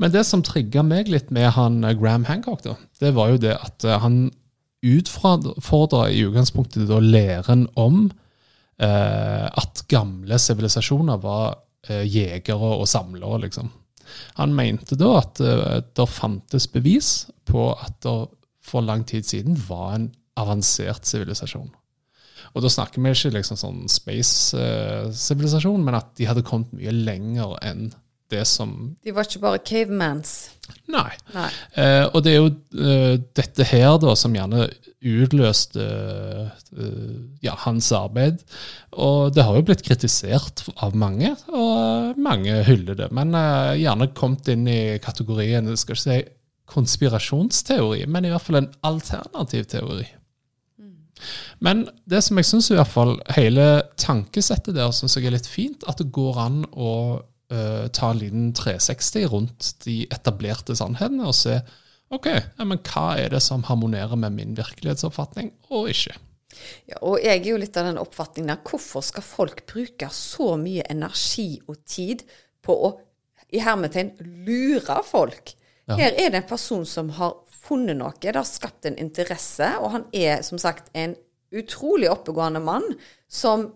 Men 0.00 0.12
det 0.12 0.24
som 0.28 0.42
trigga 0.44 0.84
meg 0.86 1.10
litt 1.12 1.30
med 1.34 1.52
han 1.56 1.82
eh, 1.84 1.96
Graham 1.98 2.26
Hancock, 2.28 2.64
da, 2.64 2.76
det 3.02 3.14
var 3.16 3.34
jo 3.34 3.42
det 3.44 3.56
at 3.58 3.86
eh, 3.86 4.00
han 4.02 4.24
utfordra 4.82 6.08
i 6.10 6.24
utgangspunktet 6.26 6.88
da 6.88 6.98
læren 6.98 7.68
om 7.78 8.08
eh, 8.82 9.46
at 9.46 9.84
gamle 9.92 10.38
sivilisasjoner 10.42 11.20
var 11.22 11.60
jegere 11.88 12.74
og 12.78 12.86
samlere, 12.90 13.40
liksom. 13.46 13.70
Han 14.38 14.54
mente 14.56 14.96
da 14.98 15.18
at 15.20 15.40
eh, 15.42 15.80
det 15.94 16.08
fantes 16.10 16.68
bevis 16.72 17.12
på 17.48 17.70
at 17.72 18.00
det 18.04 18.16
for 18.62 18.84
lang 18.84 19.04
tid 19.08 19.26
siden 19.26 19.56
var 19.68 19.96
en 19.96 20.10
avansert 20.38 21.06
sivilisasjon. 21.08 21.70
Og 22.52 22.62
da 22.64 22.70
snakker 22.70 23.02
vi 23.02 23.12
ikke 23.14 23.32
liksom 23.36 23.58
sånn 23.58 23.80
space-sivilisasjon, 23.90 25.80
eh, 25.80 25.86
men 25.86 25.98
at 25.98 26.12
de 26.18 26.28
hadde 26.28 26.44
kommet 26.46 26.72
mye 26.76 26.94
lenger 26.94 27.56
enn 27.64 27.90
det 28.32 28.44
som 28.48 28.74
De 29.04 29.14
var 29.14 29.28
ikke 29.28 29.42
bare 29.42 29.62
cavemans? 29.62 30.34
Nei. 30.92 31.10
Nei. 31.34 31.48
Eh, 31.78 32.04
og 32.08 32.22
det 32.24 32.32
er 32.32 32.40
jo 32.40 32.50
eh, 32.78 33.14
dette 33.36 33.66
her 33.68 33.98
da 34.02 34.14
som 34.18 34.34
gjerne 34.36 34.66
utløste 35.02 35.82
eh, 35.82 37.16
ja, 37.42 37.56
hans 37.64 37.90
arbeid. 37.96 38.42
Og 38.92 39.32
det 39.34 39.44
har 39.46 39.58
jo 39.58 39.64
blitt 39.66 39.84
kritisert 39.86 40.64
av 40.84 40.94
mange, 40.98 41.34
og 41.50 42.18
mange 42.22 42.62
hyller 42.68 42.98
det. 42.98 43.10
Men 43.14 43.34
uh, 43.34 43.74
gjerne 43.78 44.12
kommet 44.18 44.50
inn 44.52 44.66
i 44.70 44.98
kategorien 45.02 45.70
skal 45.76 45.96
ikke 45.96 46.04
si 46.04 46.20
konspirasjonsteori, 46.72 48.06
men 48.08 48.26
i 48.26 48.32
hvert 48.32 48.46
fall 48.46 48.62
en 48.62 48.70
alternativ 48.86 49.66
teori. 49.72 50.06
Mm. 50.80 50.94
Men 51.66 51.84
det 52.08 52.22
som 52.24 52.38
jeg 52.38 52.48
syns 52.48 52.70
i 52.70 52.78
hvert 52.78 52.92
fall 52.92 53.16
hele 53.36 53.66
tankesettet 54.00 54.78
der 54.78 54.94
synes 54.94 55.18
jeg 55.18 55.28
er 55.28 55.36
litt 55.36 55.50
fint, 55.50 55.84
at 55.90 56.00
det 56.00 56.12
går 56.14 56.40
an 56.46 56.62
å 56.72 56.92
uh, 57.52 57.86
ta 57.94 58.10
en 58.10 58.20
liten 58.20 58.50
360 58.56 59.28
rundt 59.32 59.70
de 59.84 60.02
etablerte 60.12 60.76
sannhetene 60.78 61.28
og 61.28 61.36
se 61.36 61.60
ok, 62.12 62.28
ja, 62.28 62.66
men 62.66 62.80
hva 62.84 63.06
er 63.20 63.32
det 63.32 63.40
som 63.44 63.64
harmonerer 63.68 64.18
med 64.20 64.34
min 64.36 64.56
virkelighetsoppfatning, 64.58 65.52
og 65.72 65.88
ikke. 65.92 66.18
Ja, 66.90 66.98
og 67.00 67.22
jeg 67.22 67.40
er 67.40 67.48
jo 67.48 67.60
litt 67.60 67.78
av 67.80 67.88
den 67.88 68.00
oppfatningen 68.00 68.52
der 68.52 68.60
hvorfor 68.68 69.04
skal 69.06 69.24
folk 69.24 69.64
bruke 69.70 70.10
så 70.12 70.52
mye 70.60 70.84
energi 70.92 71.56
og 71.64 71.80
tid 71.88 72.26
på 72.64 72.76
å 72.76 72.92
i 73.52 73.60
hermetegn 73.60 74.14
lure 74.46 75.00
folk? 75.04 75.54
Ja. 75.88 75.96
Her 75.98 76.14
er 76.16 76.32
det 76.32 76.42
en 76.42 76.48
person 76.48 76.84
som 76.88 77.10
har 77.18 77.34
funnet 77.62 77.98
noe, 77.98 78.14
det 78.20 78.34
har 78.36 78.48
skapt 78.48 78.88
en 78.88 78.98
interesse, 79.00 79.68
og 79.80 79.92
han 79.96 80.06
er 80.16 80.42
som 80.46 80.60
sagt 80.60 80.90
en 80.98 81.14
utrolig 81.52 82.08
oppegående 82.10 82.62
mann 82.64 82.86
som 83.28 83.68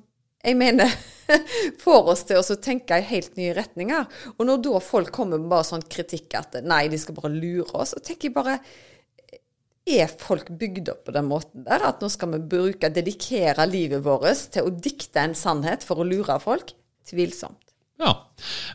jeg 0.47 0.59
mener 0.59 0.93
får 1.85 2.11
oss 2.13 2.25
til 2.29 2.41
å 2.41 2.59
tenke 2.63 2.99
i 2.99 3.07
helt 3.09 3.35
nye 3.39 3.55
retninger. 3.57 4.07
Og 4.37 4.47
når 4.47 4.63
da 4.67 4.83
folk 4.85 5.13
kommer 5.15 5.41
med 5.43 5.51
bare 5.51 5.67
sånn 5.67 5.87
kritikk 5.91 6.37
at 6.39 6.61
nei, 6.65 6.87
de 6.93 7.01
skal 7.01 7.19
bare 7.19 7.33
lure 7.35 7.71
oss, 7.75 7.97
så 7.97 8.03
tenker 8.03 8.31
jeg 8.31 8.37
bare 8.37 8.61
Er 9.87 10.11
folk 10.19 10.49
bygd 10.51 10.89
opp 10.91 11.05
på 11.07 11.13
den 11.15 11.29
måten 11.31 11.63
der? 11.67 11.85
At 11.87 12.01
nå 12.03 12.09
skal 12.11 12.33
vi 12.33 12.43
bruke, 12.55 12.91
dedikere 12.91 13.69
livet 13.71 14.03
vårt 14.03 14.49
til 14.55 14.67
å 14.67 14.75
dikte 14.75 15.23
en 15.23 15.37
sannhet 15.39 15.87
for 15.87 16.03
å 16.03 16.07
lure 16.07 16.41
folk? 16.43 16.73
Tvilsomt. 17.07 17.63
Ja, 17.97 18.11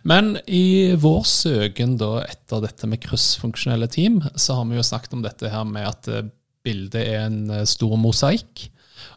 men 0.02 0.38
i 0.50 0.96
vår 0.98 1.26
søken 1.30 1.98
da 2.00 2.24
etter 2.24 2.64
dette 2.64 2.88
med 2.90 3.04
kryssfunksjonelle 3.04 3.90
team, 3.92 4.22
så 4.34 4.58
har 4.58 4.70
vi 4.70 4.80
jo 4.80 4.86
snakket 4.88 5.14
om 5.14 5.22
dette 5.22 5.52
her 5.52 5.68
med 5.68 5.86
at 5.86 6.10
eh, 6.10 6.30
bildet 6.66 7.04
er 7.04 7.28
en 7.28 7.44
eh, 7.54 7.68
stor 7.70 8.00
mosaikk. 8.02 8.66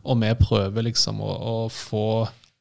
Og 0.04 0.20
vi 0.20 0.32
prøver 0.36 0.88
liksom 0.90 1.22
å, 1.24 1.30
å 1.32 1.56
få 1.72 2.04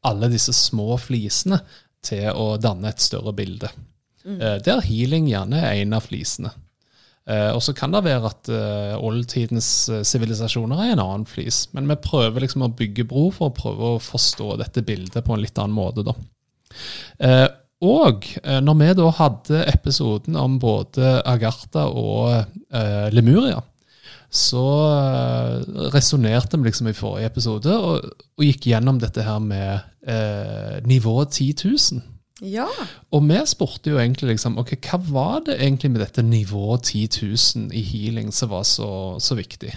alle 0.08 0.30
disse 0.32 0.54
små 0.56 0.98
flisene 1.02 1.62
til 2.04 2.28
å 2.36 2.54
danne 2.62 2.92
et 2.92 3.04
større 3.04 3.34
bilde. 3.36 3.72
Mm. 4.24 4.38
Eh, 4.40 4.60
der 4.66 4.84
healing 4.86 5.30
gjerne 5.32 5.64
er 5.64 5.80
en 5.82 5.96
av 5.98 6.06
flisene. 6.08 6.52
Eh, 7.30 7.50
og 7.56 7.62
så 7.64 7.76
kan 7.76 7.94
det 7.94 8.04
være 8.04 8.28
at 8.28 8.50
uh, 8.52 9.00
oldtidens 9.00 9.68
sivilisasjoner 10.04 10.82
er 10.84 10.94
en 10.94 11.04
annen 11.06 11.28
flis. 11.28 11.66
Men 11.76 11.88
vi 11.92 12.00
prøver 12.04 12.44
liksom 12.44 12.66
å 12.68 12.72
bygge 12.76 13.08
bro 13.08 13.30
for 13.32 13.52
å 13.52 13.56
prøve 13.56 13.92
å 13.94 14.04
forstå 14.04 14.58
dette 14.60 14.84
bildet 14.84 15.24
på 15.24 15.36
en 15.36 15.44
litt 15.44 15.60
annen 15.60 15.76
måte. 15.78 16.04
da. 16.04 16.16
og 17.84 18.26
når 18.66 18.76
vi 18.80 18.94
da 18.98 19.10
hadde 19.20 19.66
episoden 19.70 20.36
om 20.40 20.56
både 20.60 21.20
Agartha 21.30 21.86
og 21.88 22.58
Lemuria, 23.14 23.62
så 24.34 24.64
uh, 24.90 25.90
resonnerte 25.94 26.58
vi 26.58 26.70
liksom 26.70 26.90
i 26.90 26.96
forrige 26.98 27.30
episode 27.30 27.76
og, 27.78 28.08
og 28.34 28.48
gikk 28.48 28.72
gjennom 28.72 28.98
dette 29.02 29.22
her 29.22 29.38
med 29.44 29.84
eh, 30.10 30.80
nivået 30.90 31.36
10 31.38 31.54
000. 31.62 32.02
Ja. 32.42 32.66
Og 33.14 33.24
vi 33.30 33.38
spurte 33.48 33.94
jo 33.94 34.00
egentlig 34.02 34.34
liksom, 34.34 34.58
ok, 34.58 34.74
hva 34.88 35.00
var 35.06 35.46
det 35.46 35.60
egentlig 35.60 35.94
med 35.94 36.02
dette 36.02 36.26
nivået 36.26 36.90
10 36.90 37.08
000 37.22 37.70
i 37.78 37.84
healing 37.86 38.34
som 38.34 38.50
var 38.56 38.66
så, 38.68 38.90
så 39.22 39.38
viktig? 39.38 39.72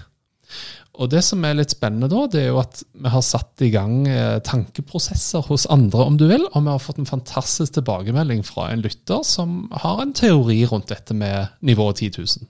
Og 0.97 1.11
det 1.13 1.21
som 1.27 1.45
er 1.45 1.59
litt 1.59 1.75
spennende 1.75 2.09
da, 2.09 2.23
det 2.33 2.41
er 2.41 2.51
jo 2.55 2.61
at 2.63 2.81
vi 2.81 3.13
har 3.13 3.25
satt 3.25 3.61
i 3.67 3.69
gang 3.75 4.07
eh, 4.09 4.39
tankeprosesser 4.41 5.45
hos 5.51 5.67
andre, 5.69 6.07
om 6.09 6.17
du 6.17 6.25
vil, 6.31 6.47
og 6.49 6.63
vi 6.65 6.73
har 6.73 6.81
fått 6.81 7.03
en 7.03 7.09
fantastisk 7.09 7.77
tilbakemelding 7.77 8.41
fra 8.47 8.71
en 8.73 8.85
lytter 8.85 9.21
som 9.27 9.67
har 9.85 10.01
en 10.01 10.17
teori 10.17 10.63
rundt 10.71 10.89
dette 10.95 11.17
med 11.17 11.53
nivået 11.61 12.01
10 12.01 12.13
000. 12.17 12.49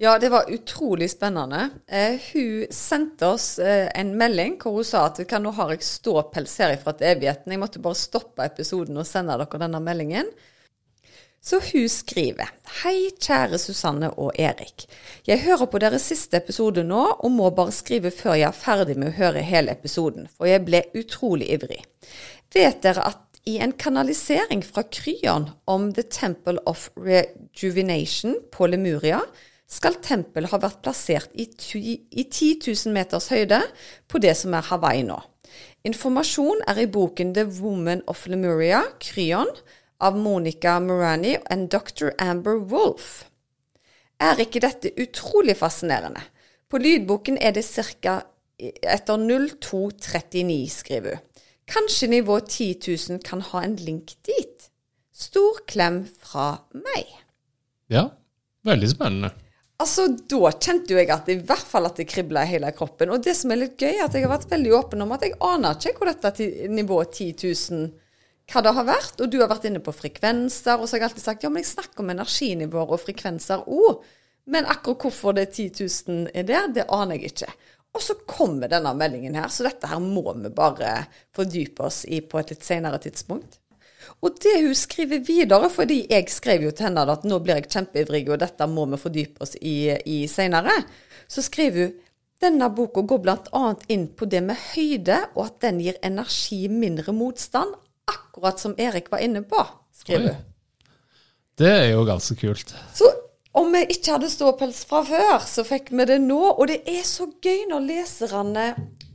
Ja, 0.00 0.18
det 0.18 0.28
var 0.28 0.50
utrolig 0.50 1.10
spennende. 1.10 1.70
Eh, 1.86 2.20
hun 2.32 2.66
sendte 2.70 3.26
oss 3.26 3.58
eh, 3.58 3.88
en 3.98 4.12
melding 4.16 4.54
hvor 4.62 4.76
hun 4.76 4.86
sa 4.86 5.08
at 5.08 5.18
nå 5.42 5.50
har 5.56 5.72
jeg 5.74 5.82
ståpels 5.82 6.54
her 6.62 6.76
fra 6.78 6.94
til 6.94 7.08
evigheten. 7.16 7.50
Jeg 7.50 7.58
måtte 7.58 7.82
bare 7.82 7.98
stoppe 7.98 8.46
episoden 8.46 9.00
og 9.02 9.08
sende 9.10 9.34
dere 9.40 9.60
denne 9.64 9.80
meldingen. 9.82 10.30
Så 11.42 11.58
hun 11.72 11.88
skriver 11.90 12.46
Hei, 12.84 13.10
kjære 13.18 13.58
Susanne 13.58 14.12
og 14.14 14.38
Erik. 14.38 14.86
Jeg 15.26 15.42
hører 15.42 15.66
på 15.66 15.82
deres 15.82 16.06
siste 16.12 16.38
episode 16.38 16.86
nå, 16.86 17.02
og 17.18 17.34
må 17.34 17.50
bare 17.50 17.74
skrive 17.74 18.14
før 18.14 18.38
jeg 18.38 18.52
er 18.52 18.62
ferdig 18.62 18.94
med 19.02 19.10
å 19.10 19.18
høre 19.18 19.42
hele 19.42 19.74
episoden, 19.74 20.30
for 20.30 20.46
jeg 20.46 20.62
ble 20.68 20.84
utrolig 20.94 21.50
ivrig. 21.58 21.82
Vet 22.54 22.84
dere 22.86 23.10
at 23.10 23.42
i 23.50 23.58
en 23.58 23.74
kanalisering 23.74 24.62
fra 24.62 24.86
Kryon 24.86 25.50
om 25.66 25.90
The 25.90 26.06
Temple 26.06 26.62
of 26.70 26.86
Rejuvenation 26.94 28.38
på 28.54 28.70
Lemuria, 28.70 29.24
skal 29.68 29.98
tempelet 30.02 30.50
ha 30.52 30.60
vært 30.62 30.80
plassert 30.84 31.34
i, 31.36 31.44
i 31.44 32.24
10 32.24 32.64
000 32.64 32.94
meters 32.94 33.28
høyde 33.32 33.60
på 34.08 34.20
det 34.22 34.32
som 34.40 34.56
er 34.56 34.64
Hawaii 34.70 35.04
nå. 35.06 35.18
Informasjon 35.88 36.64
er 36.68 36.80
i 36.82 36.88
boken 36.90 37.34
The 37.36 37.44
Woman 37.60 38.02
of 38.10 38.26
Lemuria, 38.26 38.82
Kryon, 39.00 39.50
av 40.00 40.16
Monica 40.18 40.76
Morani 40.80 41.34
og 41.38 41.68
dr. 41.72 42.12
Amber 42.22 42.60
Wolf. 42.70 43.26
Er 44.18 44.40
ikke 44.42 44.62
dette 44.62 44.92
utrolig 44.98 45.56
fascinerende? 45.58 46.22
På 46.68 46.78
lydboken 46.78 47.38
er 47.40 47.54
det 47.56 47.64
ca. 47.64 48.20
etter 48.58 49.16
0239, 49.16 50.70
skriver 50.70 51.18
hun. 51.18 51.24
Kanskje 51.68 52.08
nivå 52.08 52.38
10 52.40 52.80
000 53.10 53.20
kan 53.24 53.42
ha 53.44 53.60
en 53.62 53.76
link 53.76 54.14
dit? 54.24 54.70
Stor 55.12 55.60
klem 55.68 56.06
fra 56.22 56.64
meg. 56.72 57.10
Ja, 57.92 58.08
veldig 58.64 58.88
spennende. 58.88 59.34
Altså, 59.78 60.08
Da 60.10 60.50
kjente 60.58 60.90
jo 60.90 60.98
jeg 60.98 61.10
at 61.14 61.28
i 61.30 61.38
hvert 61.38 61.68
fall 61.70 61.86
at 61.86 62.00
det 62.00 62.08
kribla 62.10 62.42
i 62.42 62.50
hele 62.50 62.72
kroppen. 62.74 63.12
Og 63.14 63.22
det 63.22 63.36
som 63.38 63.52
er 63.54 63.60
litt 63.62 63.78
gøy, 63.78 63.92
er 63.94 64.08
at 64.08 64.16
jeg 64.16 64.26
har 64.26 64.32
vært 64.32 64.50
veldig 64.50 64.74
åpen 64.74 65.04
om 65.04 65.14
at 65.14 65.22
jeg 65.22 65.38
aner 65.38 65.78
ikke 65.78 66.02
hvor 66.02 66.10
dette 66.10 66.48
nivået 66.72 67.14
10 67.14 67.28
000 67.70 67.88
hva 68.48 68.62
det 68.64 68.72
har 68.74 68.88
vært. 68.88 69.22
Og 69.22 69.30
du 69.30 69.38
har 69.38 69.50
vært 69.52 69.68
inne 69.68 69.82
på 69.84 69.94
frekvenser, 69.94 70.80
og 70.80 70.88
så 70.88 70.96
har 70.96 71.04
jeg 71.04 71.10
alltid 71.10 71.26
sagt 71.28 71.46
ja, 71.46 71.52
men 71.52 71.62
jeg 71.62 71.70
snakker 71.76 72.02
om 72.02 72.10
energinivåer 72.14 72.94
og 72.96 73.02
frekvenser 73.04 73.66
òg. 73.70 74.02
Men 74.48 74.66
akkurat 74.66 75.04
hvorfor 75.04 75.36
det 75.36 75.50
10 75.52 75.70
000 76.08 76.30
er 76.32 76.48
der, 76.48 76.70
det 76.74 76.88
aner 76.88 77.18
jeg 77.18 77.34
ikke. 77.34 77.52
Og 77.94 78.02
så 78.02 78.16
kommer 78.28 78.70
denne 78.72 78.90
meldingen 78.96 79.36
her, 79.38 79.50
så 79.52 79.66
dette 79.68 79.88
her 79.90 80.02
må 80.02 80.32
vi 80.40 80.50
bare 80.54 81.04
fordype 81.36 81.86
oss 81.86 82.02
i 82.08 82.20
på 82.24 82.40
et 82.40 82.54
litt 82.54 82.66
senere 82.66 82.98
tidspunkt. 83.04 83.60
Og 84.24 84.38
det 84.42 84.56
hun 84.62 84.74
skriver 84.76 85.22
videre, 85.26 85.70
fordi 85.72 86.02
jeg 86.10 86.28
skrev 86.32 86.66
jo 86.66 86.72
til 86.74 86.88
henne 86.88 87.06
at 87.12 87.26
nå 87.28 87.38
blir 87.44 87.60
jeg 87.60 87.70
kjempeivrig, 87.70 88.24
og 88.32 88.40
dette 88.42 88.68
må 88.70 88.86
vi 88.92 89.00
fordype 89.00 89.44
oss 89.44 89.56
i, 89.60 89.94
i 90.06 90.20
senere, 90.30 90.74
så 91.28 91.44
skriver 91.44 91.86
hun 91.86 91.96
denne 92.38 92.68
boka 92.70 93.02
går 93.02 93.18
bl.a. 93.24 93.62
inn 93.90 94.04
på 94.14 94.28
det 94.30 94.44
med 94.46 94.58
høyde, 94.72 95.16
og 95.34 95.48
at 95.48 95.56
den 95.64 95.80
gir 95.82 95.96
energi 96.06 96.68
mindre 96.70 97.10
motstand, 97.10 97.72
akkurat 98.06 98.62
som 98.62 98.76
Erik 98.78 99.10
var 99.10 99.24
inne 99.26 99.42
på, 99.42 99.64
skriver 99.98 100.36
hun. 100.36 100.44
Det 101.58 101.72
er 101.72 101.88
jo 101.90 102.04
ganske 102.06 102.36
kult. 102.38 102.70
Så 102.94 103.08
om 103.58 103.72
vi 103.74 103.80
ikke 103.90 104.14
hadde 104.14 104.30
ståpels 104.30 104.84
fra 104.86 105.00
før, 105.06 105.40
så 105.42 105.64
fikk 105.66 105.90
vi 105.90 106.06
det 106.06 106.20
nå. 106.22 106.38
Og 106.54 106.68
det 106.70 106.84
er 106.86 107.02
så 107.06 107.26
gøy 107.42 107.64
når 107.70 107.86
leserne 107.88 108.66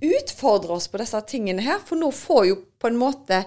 utfordrer 0.04 0.76
oss 0.76 0.90
på 0.92 1.00
disse 1.00 1.22
tingene 1.30 1.64
her, 1.64 1.80
for 1.80 2.00
nå 2.00 2.12
får 2.12 2.50
jo 2.50 2.58
på 2.82 2.92
en 2.92 3.00
måte 3.00 3.44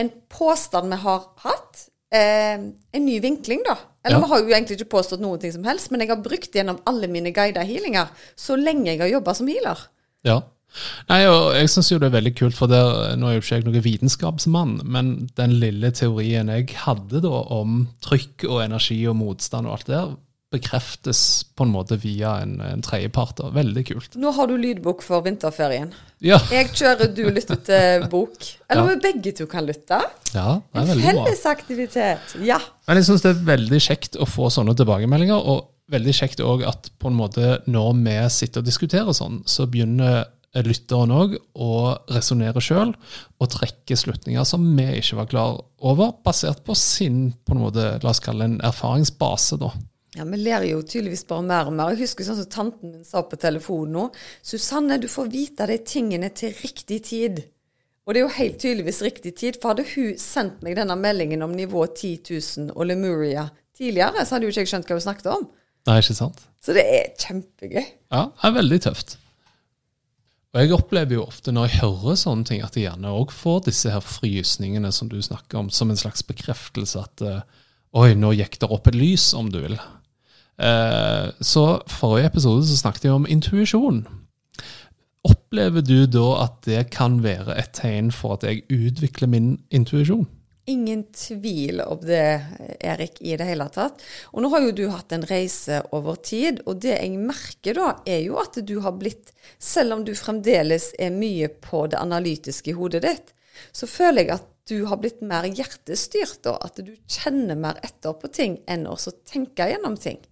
en 0.00 0.10
påstand 0.32 0.90
vi 0.90 1.00
har 1.04 1.26
hatt, 1.44 1.84
eh, 2.14 2.56
en 2.92 3.06
ny 3.06 3.18
vinkling, 3.20 3.62
da. 3.66 3.76
Eller 4.04 4.18
ja. 4.18 4.24
vi 4.24 4.30
har 4.32 4.42
jo 4.42 4.52
egentlig 4.52 4.78
ikke 4.80 4.96
påstått 4.96 5.22
noen 5.22 5.40
ting 5.40 5.54
som 5.54 5.64
helst, 5.68 5.90
men 5.90 6.02
jeg 6.04 6.12
har 6.12 6.24
brukt 6.24 6.56
gjennom 6.56 6.80
alle 6.88 7.08
mine 7.08 7.32
guida 7.34 7.64
healinger 7.64 8.10
så 8.36 8.58
lenge 8.60 8.90
jeg 8.90 9.00
har 9.00 9.14
jobba 9.14 9.36
som 9.38 9.48
healer. 9.48 9.86
Ja. 10.26 10.42
Nei, 11.06 11.20
og 11.30 11.52
jeg 11.54 11.70
syns 11.70 11.88
jo 11.92 12.00
det 12.02 12.08
er 12.08 12.16
veldig 12.16 12.32
kult, 12.34 12.56
for 12.58 12.70
der, 12.70 13.14
nå 13.18 13.28
er 13.28 13.36
jo 13.36 13.44
ikke 13.44 13.60
jeg 13.60 13.66
noen 13.68 13.84
vitenskapsmann, 13.84 14.72
men 14.90 15.12
den 15.38 15.54
lille 15.62 15.92
teorien 15.94 16.50
jeg 16.50 16.74
hadde 16.82 17.22
da 17.22 17.42
om 17.54 17.84
trykk 18.04 18.46
og 18.48 18.64
energi 18.64 18.98
og 19.10 19.16
motstand 19.20 19.70
og 19.70 19.76
alt 19.76 19.86
det 19.88 19.94
der, 19.94 20.16
bekreftes 20.54 21.20
på 21.58 21.66
en 21.66 21.74
måte 21.74 21.98
via 22.00 22.38
en, 22.44 22.56
en 22.62 22.84
tredjepart. 22.84 23.42
Veldig 23.54 23.84
kult. 23.90 24.16
Nå 24.20 24.32
har 24.36 24.48
du 24.50 24.56
lydbok 24.60 25.04
for 25.04 25.26
vinterferien. 25.26 25.92
Ja. 26.24 26.38
Jeg 26.54 26.70
kjører, 26.72 27.10
du 27.12 27.26
lytter 27.28 27.60
til 27.66 28.08
bok. 28.12 28.38
Eller 28.70 28.86
ja. 28.86 28.94
vi 28.94 29.02
begge 29.10 29.34
to 29.36 29.48
kan 29.50 29.66
lytte. 29.68 30.00
Ja, 30.32 30.60
det 30.62 30.80
er 30.80 30.90
veldig 30.94 31.04
bra. 31.04 31.12
En 31.12 31.20
felles 31.20 31.46
aktivitet. 31.50 32.34
Ja. 32.46 32.62
Men 32.88 33.02
jeg 33.02 33.10
syns 33.10 33.26
det 33.26 33.34
er 33.34 33.46
veldig 33.52 33.82
kjekt 33.90 34.18
å 34.20 34.28
få 34.28 34.50
sånne 34.54 34.76
tilbakemeldinger. 34.78 35.38
og 35.38 35.70
veldig 35.92 36.14
kjekt 36.16 36.40
òg 36.40 36.64
at 36.64 36.88
på 36.96 37.10
en 37.10 37.18
måte 37.18 37.58
når 37.68 37.90
vi 37.98 38.14
sitter 38.32 38.62
og 38.62 38.68
diskuterer 38.68 39.16
sånn, 39.16 39.42
så 39.44 39.66
begynner 39.68 40.24
lytteren 40.62 41.10
òg 41.10 41.34
å 41.58 41.70
resonnere 42.14 42.62
sjøl 42.62 42.92
og 42.94 43.50
trekke 43.50 43.96
slutninger 43.98 44.46
som 44.46 44.64
vi 44.76 44.86
ikke 45.00 45.18
var 45.18 45.30
klar 45.30 45.56
over, 45.82 46.12
basert 46.24 46.62
på 46.66 46.76
sin 46.78 47.32
på 47.42 47.56
en 47.56 47.64
måte, 47.64 47.88
la 48.02 48.12
oss 48.12 48.22
kalle 48.22 48.46
det 48.46 48.52
en 48.52 48.68
erfaringsbase. 48.70 49.58
da. 49.58 49.72
Ja, 50.14 50.24
Vi 50.24 50.38
ler 50.38 50.62
jo 50.68 50.82
tydeligvis 50.82 51.24
bare 51.26 51.42
mer 51.42 51.66
og 51.66 51.74
mer. 51.74 51.90
Jeg 51.94 52.04
husker 52.04 52.26
sånn 52.26 52.38
som 52.38 52.50
tanten 52.50 52.92
min 52.92 53.06
sa 53.06 53.24
på 53.26 53.38
telefonen 53.40 53.96
nå. 53.96 54.04
'Susanne, 54.42 55.00
du 55.02 55.08
får 55.10 55.32
vite 55.32 55.66
de 55.66 55.78
tingene 55.78 56.30
til 56.30 56.54
riktig 56.62 57.02
tid'. 57.10 57.42
Og 58.06 58.14
det 58.14 58.20
er 58.20 58.26
jo 58.26 58.36
helt 58.36 58.58
tydeligvis 58.60 59.02
riktig 59.02 59.34
tid, 59.40 59.58
for 59.60 59.72
hadde 59.72 59.86
hun 59.94 60.14
sendt 60.20 60.62
meg 60.62 60.76
denne 60.76 60.94
meldingen 61.00 61.42
om 61.42 61.54
nivå 61.56 61.86
10 61.88 62.20
000 62.30 62.74
og 62.76 62.86
Lemuria 62.86 63.48
tidligere, 63.74 64.26
så 64.26 64.36
hadde 64.36 64.44
jo 64.44 64.52
ikke 64.52 64.60
jeg 64.66 64.72
skjønt 64.74 64.90
hva 64.90 64.98
hun 64.98 65.06
snakket 65.06 65.30
om. 65.32 65.46
Nei, 65.88 65.98
ikke 66.00 66.16
sant? 66.16 66.42
Så 66.64 66.76
det 66.76 66.84
er 66.84 67.12
kjempegøy. 67.20 67.84
Ja, 68.12 68.28
det 68.28 68.48
er 68.48 68.56
veldig 68.60 68.80
tøft. 68.84 69.16
Og 70.54 70.60
Jeg 70.60 70.72
opplever 70.76 71.16
jo 71.16 71.24
ofte 71.26 71.50
når 71.50 71.66
jeg 71.66 71.80
hører 71.82 72.20
sånne 72.20 72.46
ting, 72.46 72.62
at 72.62 72.76
jeg 72.76 72.86
gjerne 72.86 73.10
òg 73.10 73.32
får 73.34 73.64
disse 73.66 73.90
her 73.90 74.04
frysningene 74.04 74.92
som 74.94 75.10
du 75.10 75.18
snakker 75.18 75.58
om, 75.58 75.70
som 75.72 75.90
en 75.90 75.98
slags 75.98 76.22
bekreftelse 76.22 77.02
at 77.02 77.24
uh, 77.26 77.40
Oi, 77.94 78.14
nå 78.18 78.32
gikk 78.34 78.58
det 78.58 78.70
opp 78.74 78.88
et 78.90 78.96
lys, 78.98 79.28
om 79.38 79.50
du 79.54 79.60
vil. 79.62 79.76
Uh, 80.54 81.32
så 81.42 81.80
forrige 81.90 82.30
episode 82.30 82.66
så 82.68 82.76
snakket 82.78 83.08
jeg 83.08 83.16
om 83.16 83.26
intuisjon. 83.30 84.04
Opplever 85.24 85.82
du 85.82 86.04
da 86.06 86.26
at 86.44 86.60
det 86.66 86.86
kan 86.94 87.22
være 87.24 87.56
et 87.58 87.72
tegn 87.76 88.12
for 88.12 88.36
at 88.36 88.46
jeg 88.46 88.66
utvikler 88.68 89.30
min 89.30 89.54
intuisjon? 89.74 90.26
Ingen 90.66 91.02
tvil 91.12 91.82
om 91.84 92.00
det, 92.00 92.40
Erik, 92.80 93.18
i 93.20 93.34
det 93.36 93.44
hele 93.44 93.66
tatt. 93.72 94.00
Og 94.32 94.40
nå 94.44 94.48
har 94.52 94.64
jo 94.64 94.72
du 94.76 94.84
hatt 94.88 95.12
en 95.12 95.26
reise 95.28 95.82
over 95.96 96.16
tid, 96.24 96.62
og 96.64 96.80
det 96.80 96.94
jeg 96.94 97.18
merker 97.20 97.76
da, 97.76 97.90
er 98.08 98.22
jo 98.24 98.38
at 98.40 98.56
du 98.64 98.78
har 98.84 98.96
blitt, 98.96 99.34
selv 99.60 99.98
om 99.98 100.04
du 100.06 100.14
fremdeles 100.16 100.92
er 100.96 101.12
mye 101.12 101.50
på 101.52 101.84
det 101.92 102.00
analytiske 102.00 102.72
i 102.72 102.76
hodet 102.78 103.02
ditt, 103.04 103.34
så 103.76 103.88
føler 103.88 104.24
jeg 104.24 104.36
at 104.38 104.48
du 104.68 104.78
har 104.88 105.00
blitt 105.02 105.20
mer 105.20 105.44
hjertestyrt, 105.44 106.40
da. 106.46 106.56
At 106.64 106.80
du 106.80 106.94
kjenner 107.04 107.58
mer 107.60 107.80
etter 107.84 108.16
på 108.16 108.32
ting 108.32 108.56
enn 108.64 108.88
å 108.88 108.96
tenke 109.28 109.68
gjennom 109.68 109.98
ting. 110.00 110.22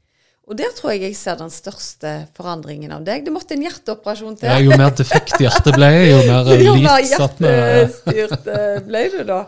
Og 0.50 0.58
der 0.58 0.72
tror 0.74 0.90
jeg 0.90 1.04
jeg 1.04 1.16
ser 1.16 1.38
den 1.38 1.52
største 1.54 2.12
forandringen 2.36 2.90
av 2.92 3.04
deg. 3.06 3.22
Det 3.24 3.32
måtte 3.34 3.54
en 3.54 3.62
hjerteoperasjon 3.62 4.36
til. 4.40 4.50
Ja, 4.50 4.58
jo 4.58 4.74
mer 4.80 4.90
defekt 4.98 5.38
hjertet 5.40 5.76
ble, 5.78 5.90
jo 6.08 6.18
mer 6.32 6.50
lit 6.50 7.14
satt 7.14 7.40
med 7.42 7.54
Jo 7.54 7.62
mer 7.62 7.72
hjertestyrt 7.78 8.48
ble 8.88 9.04
du 9.14 9.20
da. 9.28 9.40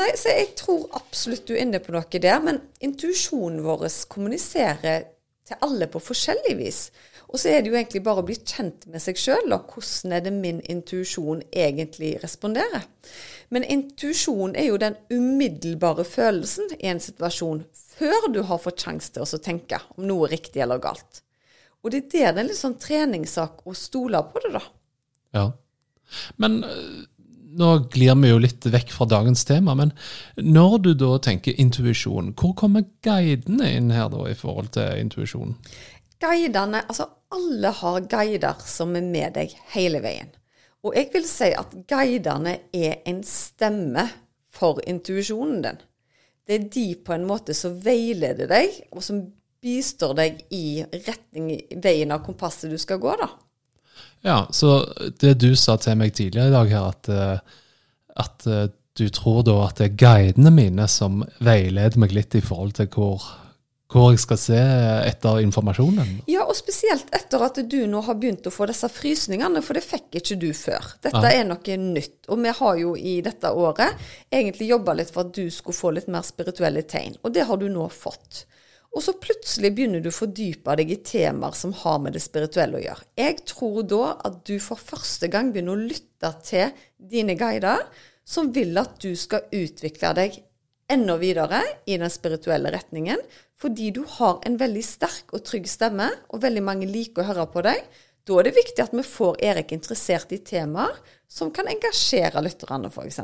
Nei, 0.00 0.08
så 0.16 0.32
jeg 0.32 0.54
tror 0.56 0.86
absolutt 0.96 1.44
du 1.44 1.52
er 1.52 1.66
inne 1.66 1.82
på 1.84 1.92
noe 1.92 2.22
der. 2.24 2.40
Men 2.40 2.62
intuisjonen 2.80 3.60
vår 3.66 3.84
kommuniserer 4.12 5.04
til 5.48 5.66
alle 5.68 5.88
på 5.92 6.00
forskjellig 6.00 6.56
vis. 6.56 6.86
Og 7.32 7.40
så 7.40 7.52
er 7.52 7.62
det 7.62 7.72
jo 7.72 7.76
egentlig 7.76 8.02
bare 8.04 8.20
å 8.20 8.26
bli 8.28 8.36
kjent 8.36 8.86
med 8.92 9.00
seg 9.00 9.20
sjøl, 9.20 9.52
og 9.56 9.72
hvordan 9.72 10.16
er 10.16 10.24
det 10.24 10.32
min 10.36 10.60
intuisjon 10.68 11.40
egentlig 11.48 12.14
responderer. 12.24 12.84
Men 13.52 13.64
intuisjon 13.64 14.56
er 14.56 14.68
jo 14.68 14.80
den 14.80 14.98
umiddelbare 15.12 16.04
følelsen 16.08 16.72
i 16.78 16.90
en 16.92 17.00
situasjon 17.00 17.64
før 17.98 18.28
du 18.32 18.42
har 18.48 18.60
fått 18.62 18.84
sjanse 18.84 19.12
til 19.14 19.24
å 19.24 19.42
tenke 19.42 19.80
om 19.96 20.06
noe 20.08 20.28
er 20.28 20.36
riktig 20.36 20.64
eller 20.64 20.82
galt. 20.82 21.22
Og 21.82 21.90
det 21.92 22.04
er 22.04 22.10
der 22.10 22.12
det 22.12 22.22
er 22.28 22.44
en 22.44 22.50
litt 22.50 22.60
sånn 22.60 22.78
treningssak 22.80 23.64
å 23.66 23.74
stole 23.74 24.20
på 24.30 24.42
det, 24.44 24.52
da. 24.54 24.62
Ja. 25.34 25.46
Men 26.40 26.60
nå 27.58 27.70
glir 27.92 28.14
vi 28.22 28.30
jo 28.30 28.40
litt 28.40 28.66
vekk 28.66 28.92
fra 28.94 29.06
dagens 29.10 29.44
tema, 29.48 29.74
men 29.78 29.92
når 30.36 30.76
du 30.86 30.92
da 30.98 31.16
tenker 31.22 31.58
intuisjon, 31.60 32.32
hvor 32.38 32.54
kommer 32.58 32.86
guidene 33.04 33.72
inn 33.76 33.90
her 33.92 34.08
da 34.12 34.28
i 34.30 34.36
forhold 34.38 34.72
til 34.76 35.02
intuisjon? 35.02 35.56
Guidene, 36.22 36.84
altså 36.86 37.08
alle 37.34 37.72
har 37.80 38.06
guider 38.06 38.62
som 38.68 38.94
er 38.96 39.04
med 39.04 39.34
deg 39.36 39.54
hele 39.74 40.02
veien. 40.04 40.30
Og 40.82 40.96
jeg 40.98 41.10
vil 41.12 41.26
si 41.28 41.50
at 41.54 41.74
guidene 41.90 42.56
er 42.74 43.02
en 43.08 43.22
stemme 43.26 44.06
for 44.52 44.80
intuisjonen 44.88 45.62
din. 45.64 45.82
Det 46.46 46.58
er 46.58 46.68
de 46.74 46.86
på 47.06 47.14
en 47.14 47.24
måte 47.28 47.54
som 47.54 47.76
veileder 47.84 48.50
deg, 48.50 48.82
og 48.92 49.04
som 49.04 49.22
bistår 49.62 50.14
deg 50.18 50.40
i 50.50 50.82
retning, 51.06 51.52
veien 51.82 52.12
av 52.14 52.24
kompasset 52.26 52.72
du 52.72 52.78
skal 52.82 53.00
gå, 53.02 53.14
da. 53.20 53.30
Ja, 54.26 54.38
så 54.54 54.80
det 55.22 55.36
du 55.42 55.52
sa 55.58 55.76
til 55.82 55.98
meg 55.98 56.14
tidligere 56.18 56.50
i 56.50 56.54
dag 56.54 56.72
her, 56.72 56.88
at, 56.90 57.10
eh, 57.10 57.60
at 58.22 58.46
eh, 58.46 58.66
du 58.98 59.06
tror 59.14 59.42
da 59.46 59.56
at 59.66 59.78
det 59.80 59.88
er 59.88 60.00
guidene 60.02 60.52
mine 60.54 60.86
som 60.90 61.22
veileder 61.42 61.98
meg 62.02 62.14
litt 62.14 62.36
i 62.38 62.44
forhold 62.44 62.74
til 62.76 62.90
hvor, 62.92 63.24
hvor 63.92 64.10
jeg 64.12 64.20
skal 64.22 64.38
se 64.40 64.58
etter 65.06 65.40
informasjonen? 65.44 66.22
Ja, 66.30 66.44
og 66.48 66.56
spesielt 66.58 67.10
etter 67.14 67.44
at 67.46 67.60
du 67.68 67.78
nå 67.90 68.00
har 68.06 68.16
begynt 68.20 68.46
å 68.48 68.52
få 68.54 68.66
disse 68.70 68.88
frysningene, 68.92 69.62
for 69.64 69.78
det 69.78 69.84
fikk 69.84 70.18
ikke 70.20 70.38
du 70.40 70.48
før. 70.56 70.94
Dette 71.04 71.20
Ja. 71.22 71.32
er 71.40 71.44
noe 71.44 71.76
nytt. 71.78 72.24
Og 72.28 72.38
vi 72.42 72.48
har 72.58 72.76
jo 72.80 72.94
i 72.96 73.20
dette 73.20 73.50
året 73.52 73.94
egentlig 74.32 74.68
jobba 74.72 74.94
litt 74.98 75.10
for 75.12 75.26
at 75.26 75.32
du 75.32 75.50
skulle 75.50 75.76
få 75.76 75.92
litt 75.94 76.08
mer 76.08 76.22
spirituelle 76.22 76.82
tegn, 76.82 77.16
og 77.22 77.32
det 77.32 77.46
har 77.46 77.56
du 77.56 77.68
nå 77.68 77.88
fått. 77.90 78.44
Og 78.94 79.00
så 79.00 79.14
plutselig 79.16 79.70
begynner 79.74 80.02
du 80.04 80.10
å 80.10 80.12
fordype 80.12 80.74
deg 80.76 80.90
i 80.90 80.96
temaer 80.96 81.54
som 81.56 81.72
har 81.72 81.98
med 81.98 82.12
det 82.12 82.20
spirituelle 82.20 82.76
å 82.76 82.82
gjøre. 82.84 83.04
Jeg 83.16 83.38
tror 83.48 83.82
da 83.88 84.16
at 84.28 84.44
du 84.44 84.58
for 84.60 84.76
første 84.76 85.30
gang 85.32 85.50
begynner 85.52 85.72
å 85.78 85.88
lytte 85.88 86.34
til 86.44 86.72
dine 87.00 87.34
guider, 87.34 87.86
som 88.24 88.52
vil 88.52 88.76
at 88.78 88.98
du 89.00 89.14
skal 89.16 89.46
utvikle 89.50 90.12
deg 90.14 90.42
enda 90.92 91.16
videre 91.16 91.62
i 91.88 91.96
den 91.96 92.10
spirituelle 92.12 92.68
retningen, 92.74 93.16
fordi 93.62 93.92
du 93.94 94.02
har 94.18 94.40
en 94.46 94.56
veldig 94.58 94.82
sterk 94.82 95.30
og 95.36 95.44
trygg 95.46 95.68
stemme, 95.70 96.08
og 96.34 96.42
veldig 96.42 96.62
mange 96.66 96.88
liker 96.90 97.22
å 97.22 97.28
høre 97.28 97.46
på 97.52 97.62
deg. 97.62 97.84
Da 98.26 98.38
er 98.38 98.48
det 98.48 98.56
viktig 98.56 98.82
at 98.82 98.94
vi 98.94 99.04
får 99.06 99.38
Erik 99.42 99.74
interessert 99.74 100.32
i 100.34 100.40
temaer 100.46 100.98
som 101.30 101.52
kan 101.54 101.70
engasjere 101.70 102.42
lytterne, 102.42 102.90
f.eks. 102.90 103.20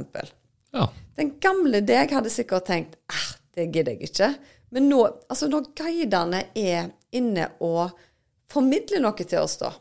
Ja. 0.75 0.87
Den 1.19 1.35
gamle 1.43 1.83
deg 1.87 2.15
hadde 2.15 2.31
sikkert 2.33 2.69
tenkt 2.69 2.97
eh, 3.11 3.29
det 3.57 3.69
gidder 3.73 3.97
jeg 3.97 4.11
ikke. 4.11 4.31
Men 4.75 4.89
nå, 4.91 5.01
altså 5.31 5.49
når 5.51 5.71
guidene 5.79 6.45
er 6.59 6.91
inne 7.17 7.49
og 7.65 7.97
formidler 8.53 9.03
noe 9.03 9.25
til 9.25 9.41
oss, 9.41 9.59
da, 9.61 9.73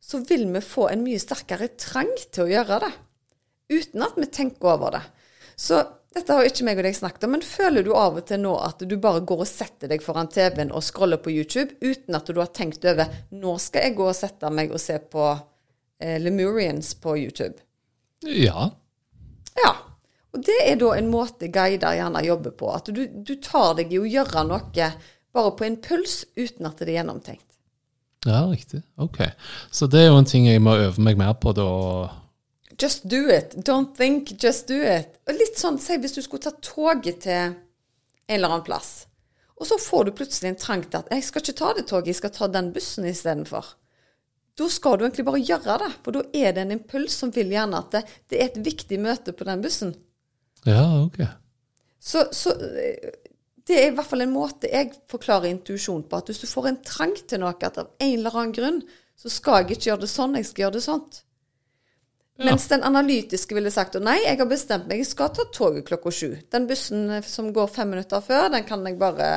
så 0.00 0.22
vil 0.24 0.46
vi 0.54 0.62
få 0.62 0.88
en 0.92 1.02
mye 1.04 1.20
sterkere 1.20 1.72
trang 1.80 2.12
til 2.30 2.46
å 2.46 2.50
gjøre 2.52 2.80
det. 2.86 2.92
Uten 3.74 4.04
at 4.06 4.16
vi 4.16 4.28
tenker 4.30 4.76
over 4.76 4.94
det. 4.96 5.02
Så 5.58 5.82
dette 6.14 6.32
har 6.32 6.44
jo 6.44 6.50
ikke 6.52 6.64
meg 6.64 6.78
og 6.80 6.86
deg 6.86 6.96
snakket 6.96 7.26
om, 7.26 7.34
men 7.34 7.44
føler 7.44 7.84
du 7.84 7.90
av 7.96 8.16
og 8.16 8.24
til 8.28 8.40
nå 8.40 8.54
at 8.64 8.80
du 8.88 8.94
bare 9.02 9.24
går 9.26 9.42
og 9.44 9.50
setter 9.50 9.90
deg 9.90 10.04
foran 10.04 10.30
TV-en 10.32 10.72
og 10.72 10.84
scroller 10.84 11.20
på 11.20 11.34
YouTube 11.34 11.76
uten 11.82 12.16
at 12.16 12.30
du 12.30 12.40
har 12.40 12.52
tenkt 12.56 12.86
over 12.88 13.10
nå 13.36 13.56
skal 13.60 13.88
jeg 13.88 13.98
gå 13.98 14.06
og 14.08 14.16
sette 14.16 14.52
meg 14.54 14.72
og 14.72 14.80
se 14.80 14.96
på 15.12 15.26
eh, 16.00 16.16
Lemurians 16.22 16.94
på 17.02 17.18
YouTube? 17.20 17.60
ja. 18.24 18.70
Ja. 19.56 19.72
Og 20.36 20.42
det 20.44 20.56
er 20.68 20.76
da 20.76 20.90
en 20.92 21.06
måte 21.08 21.48
guider 21.48 21.96
gjerne 21.96 22.20
jobber 22.26 22.52
på. 22.60 22.68
At 22.68 22.90
du, 22.92 23.06
du 23.08 23.38
tar 23.40 23.72
deg 23.78 23.92
i 23.94 24.00
å 24.02 24.08
gjøre 24.08 24.42
noe 24.44 24.88
bare 25.36 25.52
på 25.56 25.64
impuls 25.68 26.24
uten 26.36 26.68
at 26.68 26.80
det 26.80 26.90
er 26.90 26.98
gjennomtenkt. 26.98 27.46
Ja, 28.26 28.42
riktig. 28.50 28.82
Ok. 29.00 29.22
Så 29.70 29.88
det 29.88 30.02
er 30.02 30.10
jo 30.10 30.20
en 30.20 30.28
ting 30.28 30.48
jeg 30.48 30.60
må 30.64 30.74
øve 30.76 31.02
meg 31.02 31.18
mer 31.20 31.36
på 31.40 31.54
da. 31.56 31.66
Just 32.78 33.06
do 33.08 33.28
it. 33.32 33.54
Don't 33.56 33.96
think, 33.96 34.34
just 34.42 34.68
do 34.68 34.76
it. 34.82 35.16
Og 35.26 35.38
litt 35.38 35.56
sånn, 35.58 35.78
si 35.80 35.96
hvis 36.00 36.16
du 36.16 36.22
skulle 36.24 36.44
ta 36.44 36.52
toget 36.60 37.22
til 37.24 37.38
en 37.40 37.56
eller 38.36 38.52
annen 38.52 38.66
plass, 38.66 39.06
og 39.56 39.68
så 39.68 39.78
får 39.80 40.04
du 40.04 40.16
plutselig 40.18 40.50
en 40.50 40.60
trang 40.60 40.82
til 40.84 41.00
at 41.00 41.08
jeg 41.14 41.24
skal 41.24 41.44
ikke 41.44 41.56
ta 41.56 41.72
det 41.78 41.86
toget, 41.88 42.10
jeg 42.12 42.20
skal 42.20 42.34
ta 42.34 42.48
den 42.52 42.72
bussen 42.74 43.08
istedenfor. 43.08 43.70
Da 44.56 44.68
skal 44.72 44.98
du 44.98 45.06
egentlig 45.06 45.24
bare 45.28 45.40
gjøre 45.44 45.78
det, 45.84 45.90
for 46.04 46.16
da 46.16 46.22
er 46.36 46.52
det 46.56 46.64
en 46.64 46.76
impuls 46.76 47.16
som 47.20 47.32
vil 47.32 47.52
gjerne 47.52 47.80
at 47.80 47.96
det, 47.96 48.04
det 48.28 48.40
er 48.40 48.50
et 48.50 48.62
viktig 48.64 49.00
møte 49.00 49.32
på 49.36 49.48
den 49.48 49.64
bussen. 49.64 49.94
Ja, 50.68 50.84
ok. 51.02 51.22
Så, 52.00 52.26
så 52.36 52.52
det 53.66 53.76
er 53.76 53.90
i 53.90 53.94
hvert 53.96 54.08
fall 54.08 54.24
en 54.24 54.34
måte 54.34 54.70
jeg 54.70 54.92
forklarer 55.10 55.50
intuisjon 55.50 56.04
på. 56.08 56.20
At 56.20 56.30
hvis 56.30 56.40
du 56.44 56.48
får 56.48 56.70
en 56.70 56.80
trang 56.86 57.16
til 57.16 57.42
noe, 57.42 57.56
at 57.56 57.80
av 57.80 57.92
en 57.96 58.12
eller 58.14 58.36
annen 58.36 58.56
grunn 58.56 58.80
så 59.16 59.32
skal 59.32 59.62
jeg 59.62 59.76
ikke 59.76 59.90
gjøre 59.90 60.04
det 60.04 60.12
sånn, 60.12 60.36
jeg 60.38 60.48
skal 60.48 60.66
gjøre 60.66 60.76
det 60.76 60.84
sånt. 60.84 61.22
Ja. 62.36 62.50
Mens 62.50 62.66
den 62.68 62.84
analytiske 62.84 63.56
ville 63.56 63.70
sagt 63.72 63.96
nei, 64.04 64.18
jeg 64.26 64.36
har 64.36 64.48
bestemt 64.50 64.90
meg, 64.90 65.00
jeg 65.00 65.08
skal 65.08 65.30
ta 65.32 65.46
toget 65.54 65.86
klokka 65.88 66.12
sju. 66.12 66.34
Den 66.52 66.66
bussen 66.68 67.08
eh, 67.16 67.24
som 67.24 67.48
går 67.56 67.70
fem 67.72 67.94
minutter 67.94 68.20
før, 68.24 68.50
den 68.52 68.66
kan 68.68 68.84
jeg 68.84 68.98
bare 69.00 69.28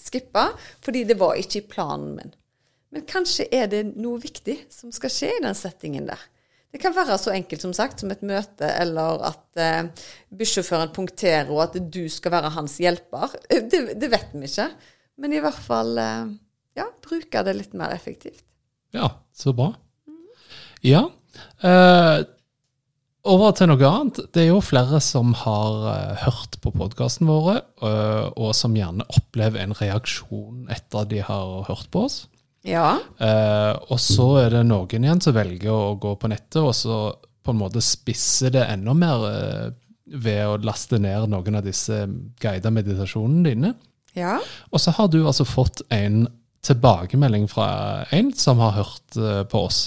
skippe, 0.00 0.46
fordi 0.80 1.04
det 1.10 1.18
var 1.20 1.36
ikke 1.36 1.60
i 1.60 1.66
planen 1.68 2.14
min. 2.16 2.32
Men 2.90 3.04
kanskje 3.06 3.46
er 3.54 3.68
det 3.70 3.84
noe 3.92 4.18
viktig 4.22 4.56
som 4.72 4.92
skal 4.94 5.12
skje 5.12 5.34
i 5.36 5.42
den 5.44 5.58
settingen 5.58 6.08
der. 6.08 6.22
Det 6.70 6.78
kan 6.78 6.94
være 6.94 7.18
så 7.18 7.32
enkelt 7.34 7.64
som 7.64 7.72
sagt 7.74 8.00
som 8.00 8.12
et 8.14 8.22
møte, 8.26 8.66
eller 8.78 9.24
at 9.26 9.60
eh, 9.60 10.08
bussjåføren 10.32 10.94
punkterer, 10.94 11.50
og 11.50 11.64
at 11.66 11.78
du 11.92 12.04
skal 12.10 12.38
være 12.38 12.54
hans 12.56 12.78
hjelper. 12.82 13.36
Det, 13.70 13.82
det 14.00 14.10
vet 14.10 14.32
vi 14.32 14.46
ikke. 14.48 14.68
Men 15.20 15.34
i 15.34 15.42
hvert 15.42 15.60
fall 15.60 15.98
eh, 15.98 16.30
ja, 16.78 16.86
bruke 17.04 17.42
det 17.46 17.56
litt 17.58 17.74
mer 17.76 17.92
effektivt. 17.94 18.44
Ja, 18.94 19.10
så 19.36 19.52
bra. 19.54 19.72
Ja. 20.86 21.10
Eh, 21.60 22.20
over 23.28 23.52
til 23.52 23.68
noe 23.68 23.84
annet. 23.84 24.22
Det 24.32 24.46
er 24.46 24.48
jo 24.48 24.62
flere 24.64 25.00
som 25.04 25.34
har 25.42 25.82
uh, 25.84 26.20
hørt 26.22 26.56
på 26.64 26.72
podkasten 26.72 27.28
våre, 27.28 27.58
uh, 27.84 28.32
og 28.32 28.54
som 28.56 28.76
gjerne 28.76 29.04
opplever 29.12 29.60
en 29.60 29.76
reaksjon 29.76 30.70
etter 30.72 31.02
at 31.02 31.10
de 31.10 31.20
har 31.26 31.66
hørt 31.68 31.90
på 31.92 32.06
oss. 32.08 32.22
Ja. 32.64 32.98
Og 33.88 33.96
så 34.04 34.24
er 34.42 34.50
det 34.52 34.66
noen 34.68 35.04
igjen 35.06 35.22
som 35.24 35.32
velger 35.32 35.72
å 35.72 35.94
gå 35.96 36.10
på 36.20 36.28
nettet 36.28 36.58
og 36.60 36.74
så 36.76 36.96
på 37.40 37.54
en 37.54 37.60
måte 37.62 37.80
spisse 37.80 38.50
det 38.52 38.66
enda 38.68 38.92
mer 38.92 39.22
ved 40.04 40.42
å 40.44 40.58
laste 40.60 40.98
ned 41.00 41.30
noen 41.32 41.56
av 41.56 41.64
disse 41.64 42.02
guida 42.42 42.68
meditasjonene 42.68 43.46
dine. 43.48 43.72
ja. 44.12 44.36
Og 44.68 44.84
så 44.84 44.92
har 44.92 45.08
du 45.08 45.22
altså 45.22 45.48
fått 45.48 45.80
en 45.88 46.26
tilbakemelding 46.60 47.48
fra 47.48 47.70
en 48.12 48.28
som 48.36 48.60
har 48.60 48.76
hørt 48.76 49.16
på 49.48 49.64
oss. 49.64 49.86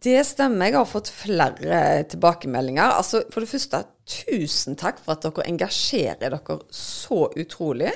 Det 0.00 0.22
stemmer. 0.24 0.70
Jeg 0.70 0.78
har 0.78 0.88
fått 0.88 1.10
flere 1.12 1.78
tilbakemeldinger. 2.08 2.96
Altså, 2.96 3.24
For 3.32 3.44
det 3.44 3.50
første, 3.50 3.82
tusen 4.08 4.78
takk 4.78 5.00
for 5.02 5.16
at 5.16 5.26
dere 5.26 5.48
engasjerer 5.50 6.32
dere 6.32 6.58
så 6.72 7.26
utrolig. 7.36 7.92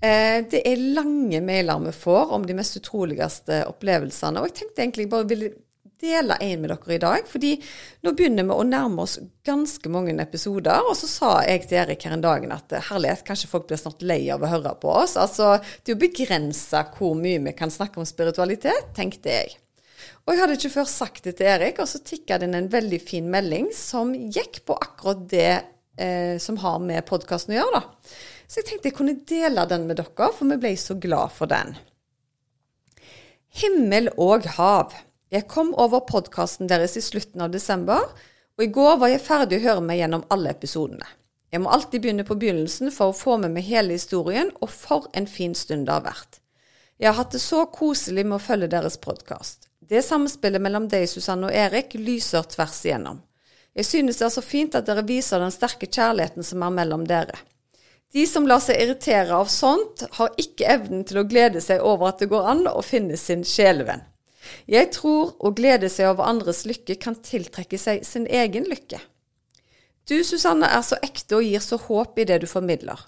Eh, 0.00 0.38
det 0.48 0.62
er 0.64 0.84
lange 0.96 1.42
mailer 1.44 1.82
vi 1.84 1.92
får 1.92 2.32
om 2.32 2.46
de 2.46 2.56
mest 2.56 2.78
utroligste 2.80 3.64
opplevelsene. 3.68 4.40
Og 4.40 4.48
jeg 4.48 4.62
tenkte 4.62 4.86
egentlig 4.86 5.08
jeg 5.08 5.12
bare 5.12 5.28
ville 5.28 5.50
dele 6.00 6.38
en 6.40 6.62
med 6.62 6.70
dere 6.72 6.94
i 6.94 7.02
dag. 7.02 7.26
fordi 7.28 7.50
nå 8.02 8.14
begynner 8.16 8.46
vi 8.48 8.56
å 8.56 8.64
nærme 8.64 9.04
oss 9.04 9.18
ganske 9.44 9.92
mange 9.92 10.14
episoder. 10.22 10.86
Og 10.88 10.96
så 10.96 11.10
sa 11.10 11.32
jeg 11.44 11.66
til 11.68 11.82
Erik 11.82 12.06
her 12.06 12.16
en 12.16 12.24
dag 12.24 12.46
at 12.48 12.72
eh, 12.72 12.86
herlighet, 12.88 13.26
kanskje 13.26 13.50
folk 13.52 13.68
blir 13.68 13.82
snart 13.82 14.00
lei 14.00 14.22
av 14.32 14.40
å 14.40 14.52
høre 14.54 14.72
på 14.80 14.94
oss. 15.02 15.18
Altså, 15.20 15.58
det 15.84 15.92
er 15.92 15.98
jo 15.98 16.04
begrensa 16.06 16.86
hvor 16.96 17.18
mye 17.18 17.42
vi 17.44 17.56
kan 17.58 17.72
snakke 17.72 18.00
om 18.00 18.08
spiritualitet, 18.08 18.94
tenkte 18.96 19.36
jeg. 19.36 19.58
Og 20.30 20.36
jeg 20.36 20.44
hadde 20.44 20.54
ikke 20.60 20.70
før 20.76 20.86
sagt 20.86 21.24
det 21.26 21.32
til 21.40 21.48
Erik, 21.50 21.80
og 21.82 21.88
så 21.90 21.98
tikka 22.06 22.36
det 22.38 22.46
inn 22.46 22.54
en 22.54 22.70
veldig 22.70 23.00
fin 23.02 23.26
melding 23.32 23.64
som 23.74 24.12
gikk 24.14 24.60
på 24.68 24.76
akkurat 24.78 25.24
det 25.32 25.54
eh, 25.98 26.36
som 26.38 26.60
har 26.62 26.76
med 26.78 27.02
podkasten 27.08 27.56
å 27.56 27.56
gjøre, 27.56 27.80
da. 27.80 28.12
Så 28.46 28.60
jeg 28.60 28.68
tenkte 28.68 28.92
jeg 28.92 28.94
kunne 29.00 29.16
dele 29.26 29.64
den 29.72 29.88
med 29.88 29.98
dere, 29.98 30.28
for 30.30 30.46
vi 30.46 30.58
ble 30.62 30.70
så 30.78 30.94
glad 31.02 31.34
for 31.34 31.50
den. 31.50 31.74
Himmel 33.58 34.12
og 34.22 34.46
hav. 34.54 34.94
Jeg 35.34 35.48
kom 35.50 35.72
over 35.74 36.04
podkasten 36.06 36.70
deres 36.70 36.94
i 36.94 37.02
slutten 37.02 37.42
av 37.42 37.50
desember, 37.50 38.04
og 38.54 38.62
i 38.62 38.70
går 38.70 39.00
var 39.00 39.10
jeg 39.10 39.24
ferdig 39.24 39.58
å 39.58 39.64
høre 39.64 39.82
meg 39.88 39.98
gjennom 39.98 40.22
alle 40.30 40.52
episodene. 40.54 41.08
Jeg 41.50 41.64
må 41.64 41.72
alltid 41.74 42.04
begynne 42.04 42.26
på 42.28 42.36
begynnelsen 42.38 42.94
for 42.94 43.10
å 43.10 43.18
få 43.18 43.34
med 43.42 43.50
meg 43.56 43.66
hele 43.66 43.98
historien, 43.98 44.54
og 44.62 44.70
for 44.70 45.10
en 45.18 45.26
fin 45.26 45.58
stund 45.58 45.90
det 45.90 45.96
har 45.96 46.06
vært. 46.06 46.38
Jeg 47.02 47.10
har 47.10 47.18
hatt 47.18 47.34
det 47.34 47.42
så 47.42 47.64
koselig 47.74 48.28
med 48.28 48.38
å 48.38 48.44
følge 48.44 48.70
deres 48.70 49.00
podkast. 49.02 49.69
Det 49.90 50.04
samspillet 50.06 50.62
mellom 50.62 50.86
deg, 50.86 51.08
Susanne 51.10 51.48
og 51.48 51.56
Erik, 51.56 51.96
lyser 51.98 52.46
tvers 52.46 52.78
igjennom. 52.86 53.18
Jeg 53.74 53.88
synes 53.88 54.20
det 54.20 54.26
er 54.28 54.34
så 54.36 54.42
fint 54.44 54.76
at 54.78 54.86
dere 54.86 55.02
viser 55.06 55.42
den 55.42 55.50
sterke 55.50 55.88
kjærligheten 55.90 56.46
som 56.46 56.62
er 56.62 56.76
mellom 56.76 57.02
dere. 57.10 57.34
De 58.14 58.22
som 58.26 58.46
lar 58.46 58.62
seg 58.62 58.78
irritere 58.82 59.34
av 59.34 59.50
sånt, 59.50 60.04
har 60.14 60.38
ikke 60.38 60.70
evnen 60.76 61.02
til 61.06 61.20
å 61.20 61.26
glede 61.26 61.62
seg 61.62 61.82
over 61.82 62.10
at 62.10 62.22
det 62.22 62.30
går 62.30 62.48
an 62.54 62.64
å 62.70 62.82
finne 62.86 63.18
sin 63.18 63.42
sjelevenn. 63.46 64.06
Jeg 64.70 64.92
tror 64.94 65.34
å 65.38 65.52
glede 65.54 65.90
seg 65.90 66.10
over 66.10 66.30
andres 66.30 66.64
lykke 66.70 66.96
kan 67.02 67.18
tiltrekke 67.22 67.78
seg 67.78 68.06
sin 68.06 68.26
egen 68.30 68.70
lykke. 68.70 68.98
Du, 70.06 70.16
Susanne, 70.26 70.70
er 70.70 70.82
så 70.86 70.98
ekte 71.02 71.38
og 71.38 71.46
gir 71.46 71.62
så 71.62 71.78
håp 71.78 72.18
i 72.18 72.26
det 72.30 72.40
du 72.42 72.50
formidler. 72.50 72.98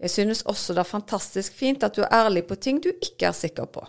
Jeg 0.00 0.14
synes 0.14 0.46
også 0.46 0.74
det 0.74 0.82
er 0.82 0.94
fantastisk 0.94 1.58
fint 1.58 1.82
at 1.86 1.98
du 1.98 2.04
er 2.06 2.14
ærlig 2.22 2.46
på 2.46 2.58
ting 2.58 2.78
du 2.82 2.90
ikke 2.94 3.30
er 3.30 3.36
sikker 3.36 3.66
på. 3.70 3.82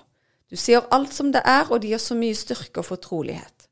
Du 0.52 0.60
sier 0.60 0.84
alt 0.92 1.14
som 1.16 1.32
det 1.32 1.42
er, 1.48 1.70
og 1.72 1.80
det 1.80 1.94
gir 1.94 2.02
så 2.04 2.16
mye 2.20 2.36
styrke 2.36 2.82
og 2.82 2.90
fortrolighet. 2.90 3.70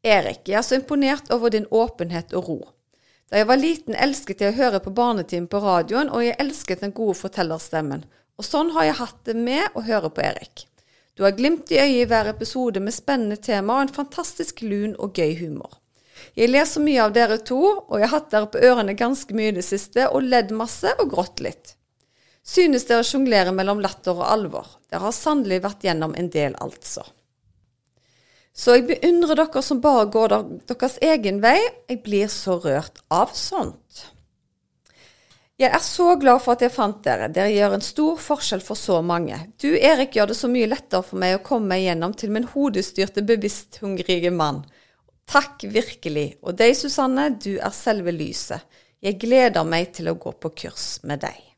Erik, 0.00 0.46
jeg 0.48 0.56
er 0.56 0.64
så 0.64 0.78
imponert 0.78 1.28
over 1.34 1.52
din 1.52 1.66
åpenhet 1.68 2.32
og 2.32 2.48
ro. 2.48 2.60
Da 3.28 3.42
jeg 3.42 3.48
var 3.50 3.60
liten, 3.60 3.94
elsket 3.94 4.40
jeg 4.40 4.54
å 4.54 4.56
høre 4.56 4.80
på 4.80 4.94
Barnetimen 4.96 5.50
på 5.52 5.60
radioen, 5.60 6.08
og 6.08 6.24
jeg 6.24 6.38
elsket 6.40 6.80
den 6.82 6.94
gode 6.96 7.18
fortellerstemmen. 7.20 8.06
Og 8.40 8.46
sånn 8.48 8.72
har 8.72 8.88
jeg 8.88 8.98
hatt 9.02 9.20
det 9.28 9.36
med 9.36 9.76
å 9.76 9.84
høre 9.84 10.08
på 10.08 10.24
Erik. 10.24 10.64
Du 11.14 11.26
har 11.26 11.36
glimt 11.36 11.68
i 11.68 11.76
øyet 11.76 11.98
i 12.00 12.08
hver 12.08 12.30
episode 12.32 12.80
med 12.80 12.96
spennende 12.96 13.36
tema 13.36 13.76
og 13.76 13.84
en 13.84 13.92
fantastisk 14.00 14.62
lun 14.64 14.96
og 14.96 15.20
gøy 15.20 15.36
humor. 15.42 15.76
Jeg 16.32 16.48
leser 16.48 16.80
mye 16.80 17.04
av 17.04 17.12
dere 17.12 17.36
to, 17.44 17.60
og 17.60 18.00
jeg 18.00 18.08
har 18.08 18.14
hatt 18.16 18.32
dere 18.32 18.48
på 18.48 18.62
ørene 18.70 18.96
ganske 18.96 19.36
mye 19.36 19.52
i 19.52 19.58
det 19.60 19.66
siste 19.68 20.08
og 20.08 20.24
ledd 20.24 20.54
masse 20.56 20.96
og 20.96 21.12
grått 21.12 21.44
litt. 21.44 21.74
Synes 22.46 22.86
dere 22.88 23.04
sjonglerer 23.06 23.52
mellom 23.54 23.82
latter 23.84 24.16
og 24.16 24.26
alvor. 24.26 24.68
Dere 24.90 25.06
har 25.06 25.16
sannelig 25.16 25.60
vært 25.64 25.84
gjennom 25.86 26.14
en 26.18 26.30
del, 26.32 26.56
altså. 26.58 27.04
Så 28.56 28.74
jeg 28.76 28.88
beundrer 28.88 29.38
dere 29.38 29.62
som 29.62 29.80
bare 29.82 30.08
går 30.10 30.32
deres 30.68 30.96
egen 31.04 31.38
vei. 31.44 31.58
Jeg 31.88 32.02
blir 32.04 32.32
så 32.32 32.58
rørt 32.60 32.98
av 33.12 33.36
sånt. 33.36 34.08
Jeg 35.60 35.74
er 35.76 35.82
så 35.84 36.14
glad 36.16 36.40
for 36.40 36.56
at 36.56 36.62
jeg 36.64 36.72
fant 36.72 37.02
dere. 37.04 37.28
Dere 37.28 37.52
gjør 37.52 37.76
en 37.76 37.84
stor 37.84 38.20
forskjell 38.20 38.62
for 38.64 38.80
så 38.80 39.02
mange. 39.04 39.36
Du, 39.60 39.68
Erik, 39.76 40.16
gjør 40.16 40.32
det 40.32 40.38
så 40.38 40.48
mye 40.48 40.70
lettere 40.70 41.04
for 41.04 41.20
meg 41.20 41.36
å 41.36 41.42
komme 41.44 41.74
meg 41.74 41.84
gjennom 41.84 42.14
til 42.16 42.32
min 42.32 42.48
hodestyrte, 42.48 43.24
bevisst-hungrige 43.28 44.32
mann. 44.32 44.62
Takk 45.28 45.68
virkelig. 45.68 46.40
Og 46.40 46.56
deg, 46.56 46.72
Susanne, 46.78 47.28
du 47.36 47.52
er 47.60 47.76
selve 47.76 48.16
lyset. 48.16 48.64
Jeg 49.04 49.20
gleder 49.20 49.68
meg 49.68 49.92
til 49.96 50.08
å 50.08 50.16
gå 50.20 50.32
på 50.40 50.52
kurs 50.64 50.94
med 51.04 51.22
deg. 51.28 51.49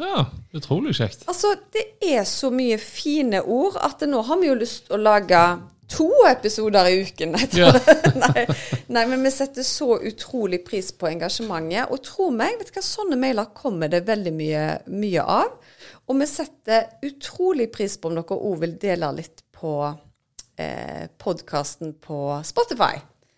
Ja, 0.00 0.24
utrolig 0.56 0.94
kjekt. 0.96 1.26
Altså, 1.28 1.54
det 1.74 1.84
er 2.00 2.24
så 2.28 2.50
mye 2.54 2.78
fine 2.80 3.42
ord 3.44 3.76
at 3.84 4.02
nå 4.08 4.22
har 4.26 4.40
vi 4.40 4.48
jo 4.48 4.56
lyst 4.58 4.86
til 4.88 4.96
å 4.96 5.02
lage 5.02 5.42
to 5.90 6.08
episoder 6.28 6.88
i 6.88 7.00
uken. 7.02 7.36
Ja. 7.58 7.72
nei, 8.14 8.44
nei, 8.86 9.04
men 9.10 9.24
vi 9.26 9.32
setter 9.34 9.66
så 9.66 9.98
utrolig 9.98 10.62
pris 10.66 10.92
på 10.96 11.10
engasjementet. 11.10 11.90
Og 11.90 12.02
tro 12.06 12.30
meg, 12.34 12.56
vet 12.60 12.70
du 12.70 12.78
hva, 12.78 12.84
sånne 12.86 13.18
mailer 13.20 13.50
kommer 13.56 13.90
det 13.92 14.04
veldig 14.08 14.34
mye, 14.36 14.64
mye 14.92 15.24
av. 15.24 15.52
Og 16.08 16.18
vi 16.20 16.28
setter 16.30 16.88
utrolig 17.06 17.70
pris 17.74 17.98
på 17.98 18.10
om 18.10 18.18
dere 18.18 18.38
òg 18.38 18.60
vil 18.64 18.76
dele 18.80 19.12
litt 19.18 19.44
på 19.54 19.74
eh, 20.56 21.06
podkasten 21.20 21.96
på 22.02 22.40
Spotify. 22.46 22.94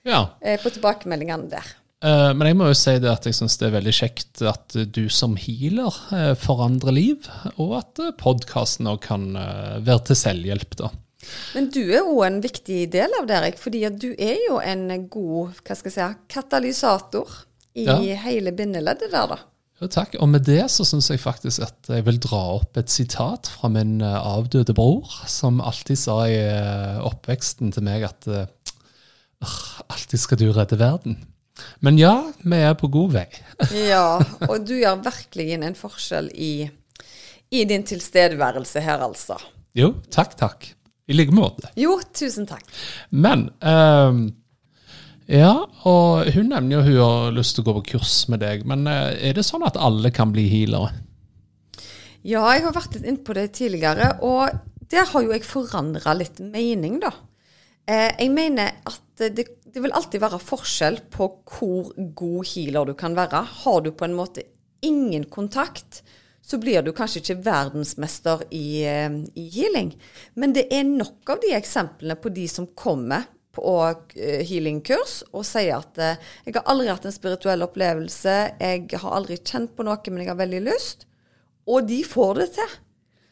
Ja. 0.08 0.26
Eh, 0.40 0.60
på 0.62 0.72
tilbakemeldingene 0.72 1.50
der. 1.52 1.76
Uh, 2.02 2.32
men 2.34 2.48
jeg 2.48 2.56
må 2.58 2.66
jo 2.66 2.74
si 2.74 2.96
det 2.98 3.06
at 3.12 3.28
jeg 3.28 3.36
syns 3.36 3.54
det 3.60 3.68
er 3.68 3.76
veldig 3.76 3.92
kjekt 3.94 4.40
at 4.50 4.74
du 4.90 5.04
som 5.12 5.36
healer 5.38 5.94
uh, 6.10 6.32
forandrer 6.34 6.96
liv, 6.96 7.28
og 7.62 7.76
at 7.78 8.02
uh, 8.02 8.10
podkasten 8.18 8.90
òg 8.90 8.98
kan 9.04 9.28
være 9.86 10.08
til 10.10 10.18
selvhjelp, 10.18 10.74
da. 10.80 10.90
Men 11.54 11.70
du 11.70 11.84
er 11.84 12.02
òg 12.02 12.24
en 12.26 12.40
viktig 12.42 12.80
del 12.90 13.14
av 13.20 13.30
det, 13.30 13.38
Erik, 13.38 13.62
fordi 13.62 13.84
du 13.94 14.10
er 14.16 14.42
jo 14.48 14.58
en 14.58 14.88
god 15.06 15.54
hva 15.62 15.78
skal 15.78 15.92
jeg 15.92 15.94
si, 15.94 16.26
katalysator 16.34 17.38
i 17.78 17.86
ja. 17.86 18.00
hele 18.26 18.50
bindeleddet 18.50 19.14
der, 19.14 19.36
da. 19.36 19.38
Jo, 19.78 19.86
takk. 19.86 20.18
Og 20.18 20.26
med 20.34 20.42
det 20.46 20.64
så 20.74 20.82
syns 20.86 21.06
jeg 21.10 21.22
faktisk 21.22 21.62
at 21.62 21.86
jeg 21.90 22.02
vil 22.06 22.18
dra 22.22 22.42
opp 22.58 22.78
et 22.78 22.90
sitat 22.90 23.46
fra 23.50 23.70
min 23.70 24.00
avdøde 24.02 24.74
bror, 24.74 25.06
som 25.30 25.62
alltid 25.62 26.02
sa 26.02 26.24
i 26.26 26.42
oppveksten 27.06 27.70
til 27.74 27.86
meg 27.86 28.10
at 28.10 28.26
alltid 29.42 30.18
skal 30.18 30.42
du 30.42 30.50
redde 30.50 30.78
verden. 30.82 31.22
Men 31.84 31.98
ja, 32.00 32.14
vi 32.42 32.60
er 32.62 32.76
på 32.78 32.90
god 32.92 33.16
vei. 33.16 33.26
ja, 33.92 34.18
og 34.48 34.66
du 34.66 34.76
gjør 34.78 35.02
virkelig 35.04 35.48
en 35.58 35.78
forskjell 35.78 36.30
i, 36.34 36.52
i, 37.50 37.64
din 37.68 37.86
tilstedeværelse 37.88 38.82
her, 38.84 39.02
altså. 39.04 39.38
Jo, 39.78 39.94
takk, 40.12 40.36
takk. 40.38 40.68
I 41.10 41.16
like 41.16 41.34
måte. 41.34 41.72
Jo, 41.76 41.96
tusen 42.14 42.46
takk. 42.46 42.64
Men 43.10 43.48
um, 43.58 44.28
Ja, 45.26 45.54
og 45.88 46.28
hun 46.34 46.52
nevner 46.52 46.78
jo 46.78 46.82
hun 46.86 47.00
har 47.00 47.34
lyst 47.34 47.56
til 47.56 47.64
å 47.64 47.70
gå 47.70 47.78
på 47.80 47.86
kurs 47.94 48.14
med 48.32 48.42
deg. 48.44 48.66
Men 48.68 48.86
uh, 48.86 49.10
er 49.16 49.34
det 49.36 49.46
sånn 49.46 49.66
at 49.66 49.80
alle 49.80 50.12
kan 50.14 50.34
bli 50.34 50.46
healere? 50.50 50.92
Ja, 52.22 52.44
jeg 52.54 52.62
har 52.68 52.76
vært 52.76 52.94
litt 52.94 53.08
innpå 53.10 53.34
det 53.34 53.48
tidligere, 53.58 54.12
og 54.22 54.52
der 54.92 55.08
har 55.10 55.24
jo 55.24 55.32
jeg 55.34 55.46
forandra 55.46 56.14
litt 56.14 56.38
mening, 56.38 57.00
da. 57.02 57.10
Eh, 57.90 58.10
jeg 58.18 58.30
mener 58.30 58.78
at 58.86 59.26
det 59.36 59.48
det 59.72 59.80
vil 59.80 59.94
alltid 59.96 60.20
være 60.20 60.40
forskjell 60.42 60.98
på 61.12 61.28
hvor 61.48 61.92
god 62.16 62.48
healer 62.50 62.90
du 62.90 62.96
kan 62.98 63.14
være. 63.16 63.40
Har 63.62 63.80
du 63.80 63.92
på 63.96 64.04
en 64.04 64.16
måte 64.16 64.44
ingen 64.84 65.24
kontakt, 65.32 66.02
så 66.42 66.58
blir 66.60 66.82
du 66.82 66.90
kanskje 66.92 67.22
ikke 67.22 67.44
verdensmester 67.46 68.42
i, 68.50 68.82
eh, 68.84 69.14
i 69.38 69.46
healing. 69.54 69.94
Men 70.34 70.52
det 70.52 70.66
er 70.74 70.84
nok 70.84 71.30
av 71.30 71.40
de 71.40 71.54
eksemplene 71.56 72.18
på 72.20 72.34
de 72.34 72.48
som 72.48 72.66
kommer 72.76 73.24
på 73.52 73.94
eh, 74.16 74.44
healingkurs 74.44 75.22
og 75.32 75.44
sier 75.44 75.76
at 75.76 75.96
'jeg 75.96 76.54
har 76.54 76.64
aldri 76.66 76.88
hatt 76.88 77.06
en 77.06 77.12
spirituell 77.12 77.62
opplevelse', 77.62 78.58
'jeg 78.60 78.90
har 78.92 79.10
aldri 79.10 79.36
kjent 79.36 79.76
på 79.76 79.84
noe, 79.84 80.00
men 80.08 80.18
jeg 80.18 80.28
har 80.28 80.36
veldig 80.36 80.62
lyst'. 80.68 81.06
Og 81.66 81.88
de 81.88 82.02
får 82.04 82.34
det 82.34 82.52
til. 82.52 82.70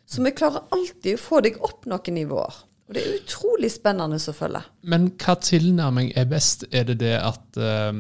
Så 0.07 0.23
vi 0.23 0.31
klarer 0.31 0.65
alltid 0.73 1.15
å 1.15 1.19
få 1.19 1.41
deg 1.43 1.61
opp 1.63 1.85
noen 1.87 2.15
nivåer. 2.15 2.70
Og 2.91 2.97
det 2.97 3.03
er 3.07 3.19
utrolig 3.21 3.69
spennende 3.71 4.19
å 4.19 4.33
følge. 4.35 4.65
Men 4.83 5.13
hva 5.23 5.37
tilnærming 5.39 6.09
er 6.19 6.25
best? 6.27 6.65
Er 6.75 6.89
det 6.89 6.97
det 7.05 7.15
at 7.23 7.61
uh, 7.63 7.95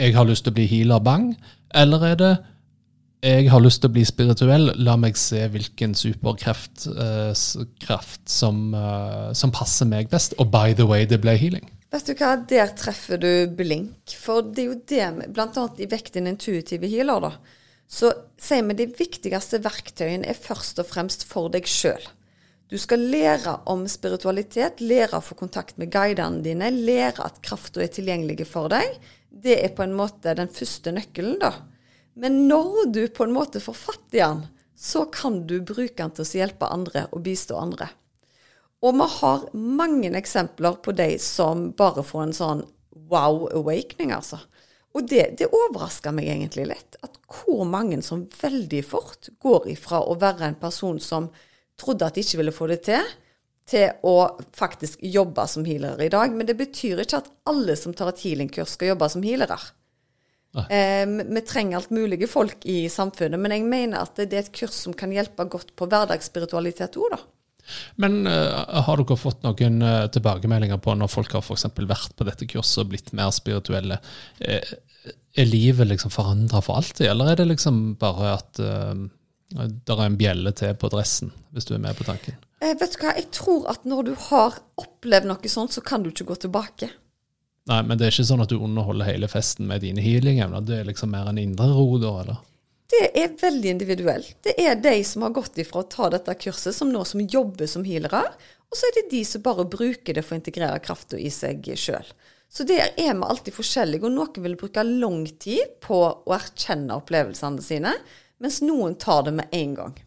jeg 0.00 0.16
har 0.16 0.26
lyst 0.26 0.48
til 0.48 0.50
å 0.50 0.56
bli 0.56 0.64
healer 0.66 1.04
bang, 1.04 1.28
eller 1.78 2.08
er 2.08 2.16
det 2.18 2.32
jeg 3.22 3.52
har 3.52 3.62
lyst 3.62 3.84
til 3.84 3.92
å 3.92 3.94
bli 3.94 4.02
spirituell, 4.02 4.72
la 4.82 4.96
meg 4.98 5.14
se 5.14 5.44
hvilken 5.52 5.92
superkraft 5.94 6.88
uh, 6.90 7.30
kraft 7.84 8.24
som, 8.26 8.72
uh, 8.74 9.30
som, 9.38 9.52
passer 9.54 9.86
meg 9.86 10.10
best. 10.10 10.34
Og 10.42 10.50
by 10.50 10.74
the 10.74 10.88
way, 10.90 11.06
det 11.06 11.20
ble 11.22 11.36
healing. 11.38 11.68
Vet 11.94 12.08
du 12.08 12.16
hva, 12.18 12.32
der 12.50 12.72
treffer 12.74 13.20
du 13.22 13.30
blink. 13.54 14.16
For 14.18 14.42
det 14.42 14.64
er 14.64 14.72
jo 14.72 14.80
det, 14.90 15.30
blant 15.36 15.60
annet 15.60 15.84
i 15.84 15.88
Vekt 15.92 16.16
din 16.16 16.26
intuitive 16.32 16.90
healer, 16.90 17.28
da, 17.28 17.62
så 17.86 18.10
sier 18.42 18.66
vi 18.66 18.78
de 18.80 18.88
viktigste 18.98 19.62
verktøyene 19.62 20.26
er 20.26 20.42
først 20.42 20.82
og 20.82 20.90
fremst 20.90 21.22
for 21.28 21.52
deg 21.52 21.70
sjøl. 21.70 22.02
Du 22.72 22.78
skal 22.80 23.02
lære 23.12 23.58
om 23.68 23.82
spiritualitet, 23.84 24.78
lære 24.80 25.18
å 25.18 25.24
få 25.24 25.34
kontakt 25.36 25.76
med 25.76 25.90
guidene 25.92 26.40
dine, 26.40 26.70
lære 26.72 27.20
at 27.20 27.42
krafta 27.44 27.82
er 27.84 27.90
tilgjengelig 27.92 28.46
for 28.48 28.72
deg. 28.72 28.94
Det 29.28 29.58
er 29.60 29.74
på 29.76 29.84
en 29.84 29.92
måte 29.92 30.32
den 30.38 30.48
første 30.48 30.94
nøkkelen, 30.96 31.36
da. 31.42 31.50
Men 32.16 32.46
når 32.48 32.86
du 32.94 33.02
på 33.12 33.26
en 33.26 33.36
måte 33.36 33.60
får 33.60 33.76
fatt 33.76 34.16
i 34.16 34.22
den, 34.22 34.40
så 34.72 35.04
kan 35.12 35.42
du 35.44 35.58
bruke 35.60 35.98
den 36.00 36.16
til 36.16 36.24
å 36.24 36.40
hjelpe 36.40 36.72
andre 36.72 37.04
og 37.12 37.20
bistå 37.28 37.60
andre. 37.60 37.90
Og 38.80 38.96
vi 38.96 39.10
har 39.18 39.46
mange 39.52 40.14
eksempler 40.16 40.80
på 40.80 40.96
de 40.96 41.10
som 41.20 41.68
bare 41.76 42.00
får 42.00 42.24
en 42.24 42.36
sånn 42.40 42.66
wow 43.12 43.50
awakening, 43.52 44.16
altså. 44.16 44.40
Og 44.96 45.12
det, 45.12 45.34
det 45.36 45.52
overrasker 45.52 46.16
meg 46.16 46.32
egentlig 46.32 46.70
litt. 46.72 46.96
At 47.04 47.20
hvor 47.28 47.68
mange 47.68 48.00
som 48.00 48.24
veldig 48.32 48.84
fort 48.88 49.28
går 49.44 49.74
ifra 49.76 50.06
å 50.08 50.16
være 50.16 50.48
en 50.48 50.62
person 50.64 50.96
som 51.00 51.28
trodde 51.80 52.08
at 52.08 52.16
de 52.16 52.24
ikke 52.24 52.40
ville 52.40 52.54
få 52.54 52.68
det 52.70 52.80
til, 52.88 53.12
til 53.68 54.06
å 54.08 54.16
faktisk 54.58 55.02
jobbe 55.06 55.44
som 55.50 55.66
healere 55.66 56.06
i 56.06 56.12
dag. 56.12 56.34
Men 56.34 56.48
det 56.48 56.58
betyr 56.58 57.04
ikke 57.04 57.22
at 57.22 57.30
alle 57.48 57.76
som 57.78 57.94
tar 57.96 58.12
et 58.12 58.24
healingkurs, 58.26 58.74
skal 58.76 58.92
jobbe 58.92 59.08
som 59.12 59.24
healere. 59.26 59.58
Eh, 60.52 61.06
vi 61.08 61.40
trenger 61.48 61.78
alt 61.78 61.92
mulige 61.94 62.28
folk 62.28 62.66
i 62.68 62.84
samfunnet, 62.92 63.40
men 63.40 63.54
jeg 63.54 63.64
mener 63.64 64.02
at 64.04 64.18
det 64.20 64.36
er 64.36 64.44
et 64.44 64.52
kurs 64.52 64.76
som 64.76 64.92
kan 64.96 65.12
hjelpe 65.14 65.46
godt 65.48 65.72
på 65.78 65.88
hverdagsspiritualitet 65.88 66.98
òg, 67.00 67.14
da. 67.14 67.22
Men 68.02 68.26
uh, 68.26 68.82
har 68.84 68.98
dere 68.98 69.16
fått 69.16 69.44
noen 69.46 69.76
uh, 69.86 70.08
tilbakemeldinger 70.12 70.80
på 70.82 70.96
når 70.98 71.12
folk 71.12 71.36
har 71.36 71.44
for 71.46 71.86
vært 71.86 72.16
på 72.18 72.26
dette 72.26 72.48
kurset 72.50 72.82
og 72.82 72.90
blitt 72.90 73.12
mer 73.16 73.30
spirituelle? 73.32 74.00
Uh, 74.42 75.12
er 75.38 75.48
livet 75.48 75.88
liksom 75.88 76.12
forandra 76.12 76.60
for 76.60 76.82
alltid, 76.82 77.06
eller 77.08 77.32
er 77.32 77.38
det 77.40 77.48
liksom 77.48 77.94
bare 78.02 78.34
at 78.36 78.58
det 79.52 79.94
er 79.94 80.02
en 80.06 80.18
bjelle 80.18 80.52
til 80.56 80.74
på 80.78 80.90
dressen, 80.92 81.32
hvis 81.52 81.68
du 81.68 81.74
er 81.76 81.82
med 81.84 81.96
på 81.98 82.06
tanken. 82.08 82.38
Eh, 82.62 82.74
vet 82.78 82.94
du 82.94 83.00
hva, 83.02 83.14
jeg 83.18 83.28
tror 83.34 83.66
at 83.72 83.86
når 83.88 84.08
du 84.10 84.12
har 84.28 84.60
opplevd 84.80 85.28
noe 85.28 85.50
sånt, 85.50 85.74
så 85.74 85.82
kan 85.84 86.04
du 86.04 86.12
ikke 86.12 86.30
gå 86.30 86.38
tilbake. 86.46 86.92
Nei, 87.70 87.82
men 87.86 87.98
det 87.98 88.08
er 88.08 88.14
ikke 88.14 88.26
sånn 88.26 88.42
at 88.42 88.50
du 88.50 88.58
underholder 88.58 89.06
hele 89.06 89.28
festen 89.30 89.68
med 89.70 89.84
dine 89.84 90.02
healingevner. 90.02 90.64
Det 90.66 90.80
er 90.80 90.88
liksom 90.88 91.12
mer 91.14 91.28
en 91.30 91.38
indre 91.38 91.68
ro 91.70 91.98
da, 92.02 92.16
eller? 92.24 92.40
Det 92.92 93.06
er 93.16 93.36
veldig 93.40 93.70
individuelt. 93.70 94.34
Det 94.44 94.52
er 94.60 94.74
de 94.82 94.98
som 95.06 95.24
har 95.24 95.32
gått 95.32 95.56
ifra 95.62 95.80
å 95.80 95.88
ta 95.88 96.10
dette 96.12 96.34
kurset, 96.42 96.74
som 96.76 96.90
nå 96.92 97.04
som 97.08 97.22
jobber 97.22 97.70
som 97.70 97.86
healere. 97.86 98.26
Og 98.68 98.76
så 98.76 98.88
er 98.88 98.98
det 98.98 99.12
de 99.14 99.22
som 99.28 99.44
bare 99.44 99.64
bruker 99.68 100.16
det 100.16 100.24
for 100.26 100.36
å 100.36 100.40
integrere 100.40 100.82
krafta 100.84 101.20
i 101.20 101.30
seg 101.32 101.70
sjøl. 101.78 102.10
Så 102.52 102.66
der 102.68 102.90
er 103.00 103.14
vi 103.16 103.24
alltid 103.24 103.56
forskjellige, 103.56 104.04
og 104.04 104.12
noen 104.12 104.44
vil 104.44 104.58
bruke 104.60 104.84
lang 104.84 105.24
tid 105.40 105.78
på 105.80 106.02
å 106.04 106.34
erkjenne 106.36 106.98
opplevelsene 107.00 107.64
sine 107.64 107.94
mens 108.42 108.60
noen 108.64 108.96
tar 109.00 109.22
det 109.28 109.36
med 109.38 109.54
en 109.54 109.76
gang. 109.78 110.00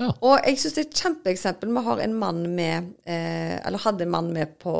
Ja. 0.00 0.08
Og 0.26 0.38
jeg 0.42 0.58
syns 0.58 0.74
det 0.74 0.82
er 0.82 0.88
et 0.88 1.02
kjempeeksempel. 1.02 1.70
Vi 1.70 1.82
har 1.86 2.00
en 2.02 2.14
mann 2.18 2.40
med, 2.56 2.94
eh, 3.06 3.58
eller 3.60 3.82
hadde 3.84 4.06
en 4.06 4.14
mann 4.14 4.32
med 4.34 4.56
på, 4.58 4.74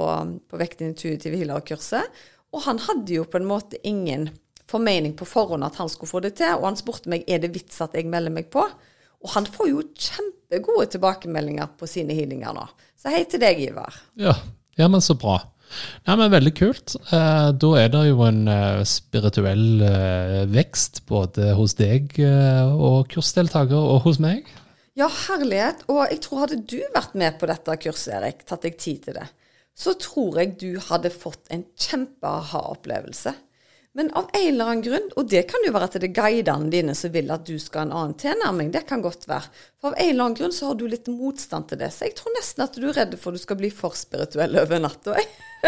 på 0.51 0.59
Vekten 0.59 0.91
intuitive 0.91 1.39
healer-kurset. 1.39 2.25
Og 2.55 2.65
han 2.67 2.81
hadde 2.83 3.15
jo 3.15 3.27
på 3.29 3.39
en 3.39 3.47
måte 3.47 3.79
ingen 3.87 4.29
formening 4.71 5.15
på 5.19 5.27
forhånd 5.29 5.67
at 5.67 5.79
han 5.79 5.91
skulle 5.93 6.11
få 6.11 6.23
det 6.25 6.35
til. 6.41 6.57
Og 6.59 6.67
han 6.71 6.81
spurte 6.81 7.13
meg 7.13 7.27
er 7.31 7.43
det 7.45 7.53
vits 7.55 7.81
at 7.85 7.95
jeg 7.95 8.11
melder 8.11 8.35
meg 8.35 8.51
på. 8.53 8.65
Og 9.25 9.33
han 9.37 9.47
får 9.49 9.71
jo 9.71 9.87
kjempegode 9.95 10.91
tilbakemeldinger 10.97 11.77
på 11.79 11.89
sine 11.91 12.17
healinger 12.17 12.57
nå. 12.57 12.67
Så 13.01 13.13
hei 13.13 13.25
til 13.29 13.43
deg, 13.43 13.61
Ivar. 13.69 13.95
Ja, 14.21 14.35
ja 14.81 14.89
men 14.91 15.05
så 15.05 15.17
bra. 15.19 15.39
Nei, 16.07 16.17
men 16.17 16.33
Veldig 16.33 16.53
kult. 16.59 16.97
Eh, 17.13 17.49
da 17.61 17.71
er 17.81 17.93
det 17.93 18.03
jo 18.09 18.25
en 18.27 18.43
eh, 18.51 18.83
spirituell 18.89 19.85
eh, 19.85 20.43
vekst 20.51 21.05
både 21.09 21.53
hos 21.59 21.77
deg 21.79 22.13
og 22.25 23.09
kursdeltaker, 23.13 23.79
og 23.79 24.05
hos 24.09 24.21
meg. 24.23 24.49
Ja, 24.99 25.09
herlighet. 25.09 25.87
Og 25.91 26.05
jeg 26.07 26.21
tror 26.25 26.45
hadde 26.45 26.61
du 26.63 26.79
vært 26.95 27.17
med 27.19 27.41
på 27.41 27.51
dette 27.51 27.79
kurset, 27.83 28.15
Erik, 28.21 28.45
tatt 28.47 28.67
deg 28.67 28.79
tid 28.79 29.09
til 29.09 29.19
det, 29.19 29.27
så 29.75 29.97
tror 29.99 30.39
jeg 30.39 30.55
du 30.61 30.71
hadde 30.91 31.11
fått 31.11 31.51
en 31.55 31.65
kjempe-aha-opplevelse. 31.75 33.35
Men 33.95 34.09
av 34.19 34.27
en 34.35 34.49
eller 34.49 34.71
annen 34.73 34.83
grunn, 34.83 35.05
og 35.15 35.29
det 35.31 35.45
kan 35.47 35.63
jo 35.63 35.71
være 35.75 35.87
at 35.87 35.97
det 36.03 36.09
er 36.09 36.17
guidene 36.17 36.71
dine 36.73 36.97
som 36.99 37.13
vil 37.15 37.29
at 37.31 37.45
du 37.47 37.55
skal 37.63 37.85
ha 37.85 37.87
en 37.87 37.93
annen 37.95 38.17
tilnærming, 38.19 38.73
det 38.75 38.83
kan 38.89 39.05
godt 39.05 39.29
være. 39.31 39.47
For 39.79 39.93
av 39.93 40.01
en 40.03 40.11
eller 40.11 40.25
annen 40.25 40.39
grunn 40.41 40.57
så 40.57 40.73
har 40.73 40.81
du 40.81 40.89
litt 40.91 41.07
motstand 41.13 41.69
til 41.71 41.79
det. 41.79 41.93
Så 41.95 42.09
jeg 42.09 42.17
tror 42.19 42.35
nesten 42.35 42.65
at 42.67 42.75
du 42.75 42.89
er 42.89 42.99
redd 42.99 43.15
for 43.21 43.31
at 43.31 43.39
du 43.39 43.45
skal 43.45 43.61
bli 43.61 43.71
for 43.71 43.95
spirituell 43.95 44.59
over 44.65 44.83
natta. 44.83 45.15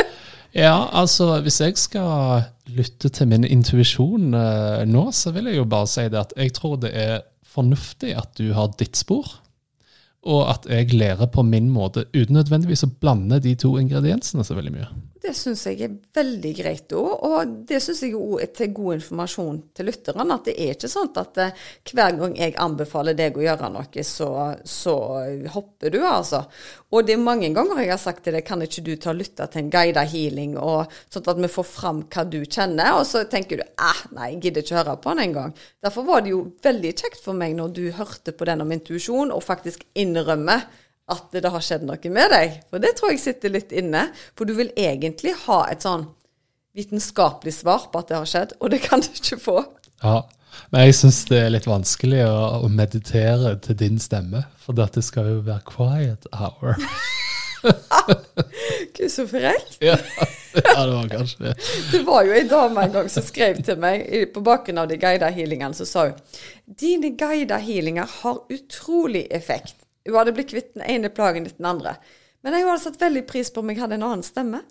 ja, 0.64 0.74
altså 0.90 1.36
hvis 1.46 1.60
jeg 1.62 1.78
skal 1.78 2.48
lytte 2.74 3.12
til 3.14 3.30
min 3.30 3.46
intuisjon 3.46 4.34
eh, 4.34 4.82
nå, 4.90 5.06
så 5.14 5.30
vil 5.36 5.52
jeg 5.52 5.60
jo 5.60 5.70
bare 5.70 5.90
si 5.94 6.08
det 6.10 6.24
at 6.24 6.34
jeg 6.34 6.58
tror 6.58 6.80
det 6.82 6.90
er 6.98 7.20
fornuftig 7.46 8.16
at 8.18 8.34
du 8.42 8.50
har 8.58 8.74
ditt 8.74 8.98
spor 8.98 9.36
og 10.26 10.48
at 10.50 10.66
jeg 10.66 10.94
lærer 10.94 11.28
på 11.30 11.44
min 11.46 11.68
måte, 11.70 12.08
uten 12.10 12.34
nødvendigvis 12.34 12.82
å 12.86 12.90
blande 12.90 13.38
de 13.42 13.54
to 13.58 13.76
ingrediensene 13.78 14.44
så 14.46 14.56
veldig 14.58 14.72
mye. 14.74 14.88
Det 15.26 15.32
syns 15.34 15.64
jeg 15.66 15.80
er 15.82 15.94
veldig 16.14 16.50
greit 16.54 16.92
òg, 16.94 17.08
og 17.26 17.54
det 17.66 17.80
syns 17.82 18.04
jeg 18.04 18.12
òg 18.14 18.44
er 18.44 18.50
til 18.54 18.68
god 18.76 18.94
informasjon 19.00 19.56
til 19.74 19.88
lytterne. 19.88 20.26
At 20.30 20.46
det 20.46 20.54
er 20.62 20.76
ikke 20.76 20.90
sånn 20.92 21.10
at 21.18 21.40
uh, 21.42 21.64
hver 21.90 22.14
gang 22.20 22.36
jeg 22.38 22.54
anbefaler 22.62 23.16
deg 23.18 23.34
å 23.34 23.42
gjøre 23.42 23.70
noe, 23.74 24.04
så, 24.06 24.28
så, 24.62 24.94
hopper 25.56 25.96
du, 25.96 25.98
altså. 26.06 26.44
Og 26.94 27.08
det 27.08 27.16
er 27.16 27.26
mange 27.26 27.50
ganger 27.56 27.82
jeg 27.82 27.90
har 27.90 28.02
sagt 28.04 28.22
til 28.22 28.38
deg, 28.38 28.46
kan 28.46 28.62
ikke 28.62 28.86
du 28.86 28.92
ta 28.94 29.10
og 29.10 29.18
lytte 29.18 29.50
til 29.50 29.64
en 29.64 29.74
guida 29.74 30.06
healing, 30.06 30.54
og 30.62 30.94
sånn 31.10 31.26
at 31.34 31.42
vi 31.42 31.52
får 31.56 31.68
fram 31.72 32.06
hva 32.06 32.26
du 32.30 32.38
kjenner, 32.44 32.94
og 33.00 33.04
så 33.10 33.26
tenker 33.26 33.58
du 33.58 33.66
eh, 33.66 34.06
nei, 34.14 34.30
jeg 34.36 34.42
gidder 34.46 34.62
ikke 34.62 34.78
høre 34.78 34.98
på 35.02 35.10
den 35.16 35.26
engang. 35.26 35.58
Derfor 35.82 36.06
var 36.06 36.22
det 36.22 36.36
jo 36.36 36.44
veldig 36.62 36.94
kjekt 36.94 37.22
for 37.24 37.34
meg 37.34 37.58
når 37.58 37.74
du 37.74 37.84
hørte 37.98 38.30
på 38.36 38.46
den 38.46 38.62
om 38.62 38.78
intuisjon, 38.78 39.34
og 39.34 39.42
faktisk 39.42 39.82
innrømmer 39.98 40.68
at 41.12 41.34
det 41.38 41.50
har 41.52 41.62
skjedd 41.62 41.86
noe 41.86 42.12
med 42.12 42.32
deg. 42.34 42.60
For 42.70 42.82
det 42.82 42.96
tror 42.98 43.12
jeg 43.12 43.22
sitter 43.22 43.52
litt 43.54 43.74
inne. 43.74 44.08
For 44.34 44.48
du 44.48 44.56
vil 44.58 44.72
egentlig 44.74 45.36
ha 45.46 45.62
et 45.70 45.86
sånn 45.86 46.08
vitenskapelig 46.76 47.54
svar 47.62 47.86
på 47.92 48.02
at 48.02 48.10
det 48.10 48.18
har 48.18 48.28
skjedd, 48.28 48.56
og 48.60 48.72
det 48.74 48.82
kan 48.84 49.00
du 49.00 49.08
ikke 49.08 49.38
få. 49.40 49.60
Ja, 50.02 50.26
men 50.72 50.86
jeg 50.86 50.96
syns 50.98 51.22
det 51.30 51.38
er 51.40 51.54
litt 51.54 51.68
vanskelig 51.68 52.24
å, 52.26 52.34
å, 52.66 52.68
meditere 52.72 53.54
til 53.64 53.78
din 53.80 54.00
stemme, 54.02 54.44
for 54.60 54.76
dette 54.76 55.00
skal 55.04 55.30
jo 55.30 55.38
være 55.46 55.64
quiet 55.70 56.28
hour. 56.36 56.76
Gud, 58.96 59.08
så 59.10 59.24
frekk. 59.30 59.78
Ja, 59.80 59.96
ja, 60.58 60.76
det 60.82 60.92
var 60.92 61.08
kanskje 61.14 61.46
det. 61.46 61.54
Det 61.94 62.02
var 62.06 62.28
jo 62.28 62.36
ei 62.36 62.44
dame 62.50 62.84
en 62.84 62.94
gang 62.98 63.08
som 63.12 63.24
skrev 63.24 63.62
til 63.64 63.80
meg 63.80 64.04
på 64.34 64.44
bakgrunn 64.44 64.84
av 64.84 64.92
de 64.92 65.00
guida 65.00 65.32
healingene, 65.32 65.76
så 65.76 65.88
sa 65.88 66.10
hun 66.10 66.20
dine 66.66 67.14
guida 67.16 67.56
healinger 67.62 68.10
har 68.20 68.42
utrolig 68.52 69.26
effekt. 69.32 69.85
Hun 70.06 70.18
hadde 70.20 70.34
blitt 70.36 70.52
kvitt 70.52 70.74
den 70.74 70.86
ene 70.86 71.10
plagen 71.12 71.46
etter 71.46 71.60
den 71.60 71.70
andre. 71.70 71.96
Men 72.46 72.54
jeg 72.54 72.66
hadde 72.68 72.82
satt 72.84 73.00
veldig 73.00 73.24
pris 73.26 73.50
på 73.50 73.62
om 73.62 73.72
jeg 73.72 73.80
hadde 73.82 73.96
en 73.98 74.06
annen 74.06 74.26
stemme. 74.26 74.62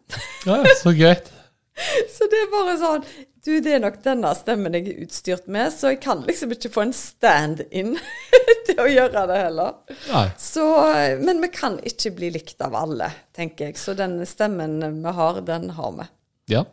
Ja, 0.48 0.62
så 0.80 0.94
greit. 0.96 1.32
så 2.16 2.28
det 2.32 2.38
er 2.40 2.52
bare 2.54 2.76
sånn 2.80 3.02
Du, 3.44 3.50
det 3.60 3.74
er 3.76 3.82
nok 3.84 3.98
denne 4.06 4.30
stemmen 4.38 4.78
jeg 4.78 4.86
er 4.88 5.02
utstyrt 5.04 5.50
med, 5.52 5.74
så 5.76 5.92
jeg 5.92 6.00
kan 6.06 6.22
liksom 6.24 6.54
ikke 6.56 6.72
få 6.72 6.86
en 6.86 6.94
stand-in 6.96 7.92
til 8.70 8.80
å 8.80 8.88
gjøre 8.88 9.26
det 9.30 9.42
heller. 9.42 9.76
Så, 10.40 10.64
men 11.22 11.44
vi 11.44 11.52
kan 11.54 11.76
ikke 11.86 12.14
bli 12.16 12.32
likt 12.38 12.64
av 12.66 12.78
alle, 12.80 13.12
tenker 13.36 13.70
jeg. 13.70 13.78
Så 13.82 13.94
den 13.98 14.18
stemmen 14.26 14.80
vi 14.80 15.14
har, 15.20 15.44
den 15.46 15.70
har 15.78 15.94
vi. 16.00 16.08
Ja. 16.56 16.64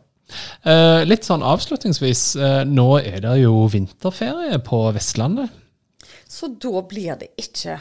Eh, 0.63 1.03
litt 1.05 1.27
sånn 1.27 1.43
avslutningsvis. 1.45 2.23
Eh, 2.39 2.61
nå 2.65 2.87
er 3.03 3.19
det 3.27 3.35
jo 3.43 3.67
vinterferie 3.69 4.57
på 4.65 4.85
Vestlandet. 4.95 5.51
Så 6.25 6.49
da 6.57 6.81
blir 6.89 7.19
det 7.21 7.33
ikke 7.37 7.77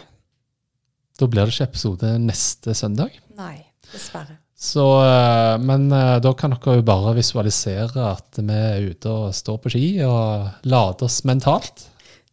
da 1.18 1.28
blir 1.28 1.46
det 1.46 1.54
ikke 1.54 1.70
episode 1.70 2.14
neste 2.22 2.74
søndag. 2.76 3.16
Nei, 3.38 3.58
dessverre. 3.92 4.38
Så, 4.62 4.84
eh, 5.02 5.58
men 5.58 5.88
eh, 5.92 6.18
da 6.22 6.30
kan 6.38 6.54
dere 6.54 6.76
jo 6.78 6.84
bare 6.86 7.16
visualisere 7.16 8.04
at 8.12 8.38
vi 8.38 8.54
er 8.54 8.92
ute 8.92 9.10
og 9.10 9.34
står 9.34 9.58
på 9.64 9.72
ski 9.74 9.86
og 10.06 10.68
lader 10.70 11.08
oss 11.08 11.24
mentalt. 11.26 11.88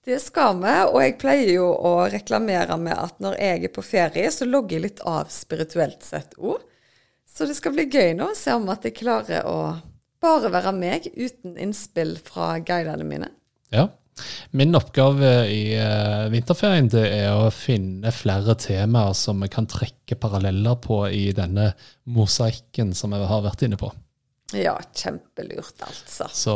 Det 0.05 0.19
skal 0.21 0.59
vi, 0.61 0.75
og 0.89 0.99
jeg 1.03 1.17
pleier 1.21 1.51
jo 1.55 1.67
å 1.73 1.93
reklamere 2.09 2.77
med 2.81 2.95
at 2.97 3.17
når 3.21 3.35
jeg 3.41 3.63
er 3.65 3.73
på 3.73 3.83
ferie, 3.85 4.29
så 4.33 4.45
logger 4.45 4.77
jeg 4.77 4.85
litt 4.85 5.01
av 5.09 5.29
spirituelt 5.33 6.05
sett 6.05 6.37
òg. 6.37 6.61
Så 7.29 7.45
det 7.49 7.57
skal 7.57 7.73
bli 7.75 7.85
gøy 7.89 8.15
nå 8.17 8.31
å 8.31 8.37
se 8.37 8.53
om 8.57 8.65
at 8.73 8.85
jeg 8.85 8.97
klarer 9.01 9.45
å 9.49 9.59
bare 10.21 10.51
være 10.53 10.73
meg 10.75 11.05
uten 11.13 11.57
innspill 11.57 12.15
fra 12.25 12.55
guidene 12.61 13.05
mine. 13.07 13.29
Ja. 13.73 13.87
Min 14.51 14.75
oppgave 14.77 15.31
i 15.51 15.63
uh, 15.77 16.27
vinterferien 16.33 16.89
det 16.91 17.05
er 17.19 17.31
å 17.35 17.51
finne 17.53 18.13
flere 18.15 18.55
temaer 18.59 19.15
som 19.17 19.41
vi 19.43 19.49
kan 19.51 19.69
trekke 19.69 20.17
paralleller 20.19 20.77
på 20.83 21.03
i 21.13 21.29
denne 21.37 21.71
mosaikken 22.09 22.93
som 22.97 23.15
vi 23.15 23.23
har 23.31 23.45
vært 23.45 23.65
inne 23.67 23.79
på. 23.79 23.91
Ja, 24.57 24.73
kjempelurt, 24.97 25.77
altså. 25.85 26.25
Så 26.33 26.55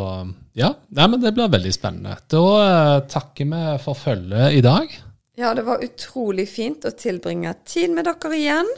ja, 0.57 0.71
Nei, 0.97 1.07
men 1.11 1.21
det 1.21 1.35
blir 1.37 1.51
veldig 1.53 1.73
spennende. 1.75 2.17
Da 2.31 2.43
uh, 2.43 2.99
takker 3.09 3.49
vi 3.51 3.63
for 3.83 3.99
følget 3.99 4.57
i 4.57 4.63
dag. 4.65 4.93
Ja, 5.37 5.53
det 5.57 5.65
var 5.65 5.81
utrolig 5.81 6.47
fint 6.49 6.85
å 6.85 6.93
tilbringe 6.93 7.53
tid 7.65 7.93
med 7.93 8.05
dere 8.09 8.37
igjen. 8.37 8.69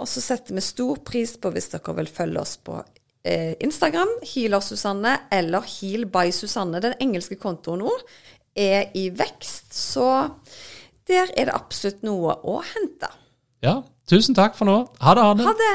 Og 0.00 0.08
så 0.10 0.20
setter 0.20 0.56
vi 0.56 0.64
stor 0.64 1.00
pris 1.06 1.36
på 1.40 1.52
hvis 1.54 1.70
dere 1.72 1.94
vil 2.00 2.10
følge 2.10 2.42
oss 2.42 2.56
på 2.60 2.80
eh, 3.24 3.54
Instagram, 3.64 4.10
Healer-Susanne 4.22 5.16
eller 5.32 5.66
Heal 5.76 6.06
by 6.06 6.30
Susanne. 6.32 6.82
Den 6.84 6.94
engelske 7.00 7.38
kontoen 7.40 7.84
nå 7.84 7.96
er 8.54 8.92
i 8.94 9.08
vekst, 9.10 9.74
så 9.74 10.28
der 11.08 11.32
er 11.36 11.50
det 11.50 11.56
absolutt 11.56 12.04
noe 12.06 12.38
å 12.44 12.60
hente. 12.74 13.10
Ja, 13.64 13.80
tusen 14.08 14.36
takk 14.36 14.56
for 14.58 14.68
nå. 14.70 14.78
Ha 15.00 15.16
det, 15.16 15.26
ha 15.26 15.34
det. 15.34 15.50
Ha 15.50 15.58
det. 15.64 15.74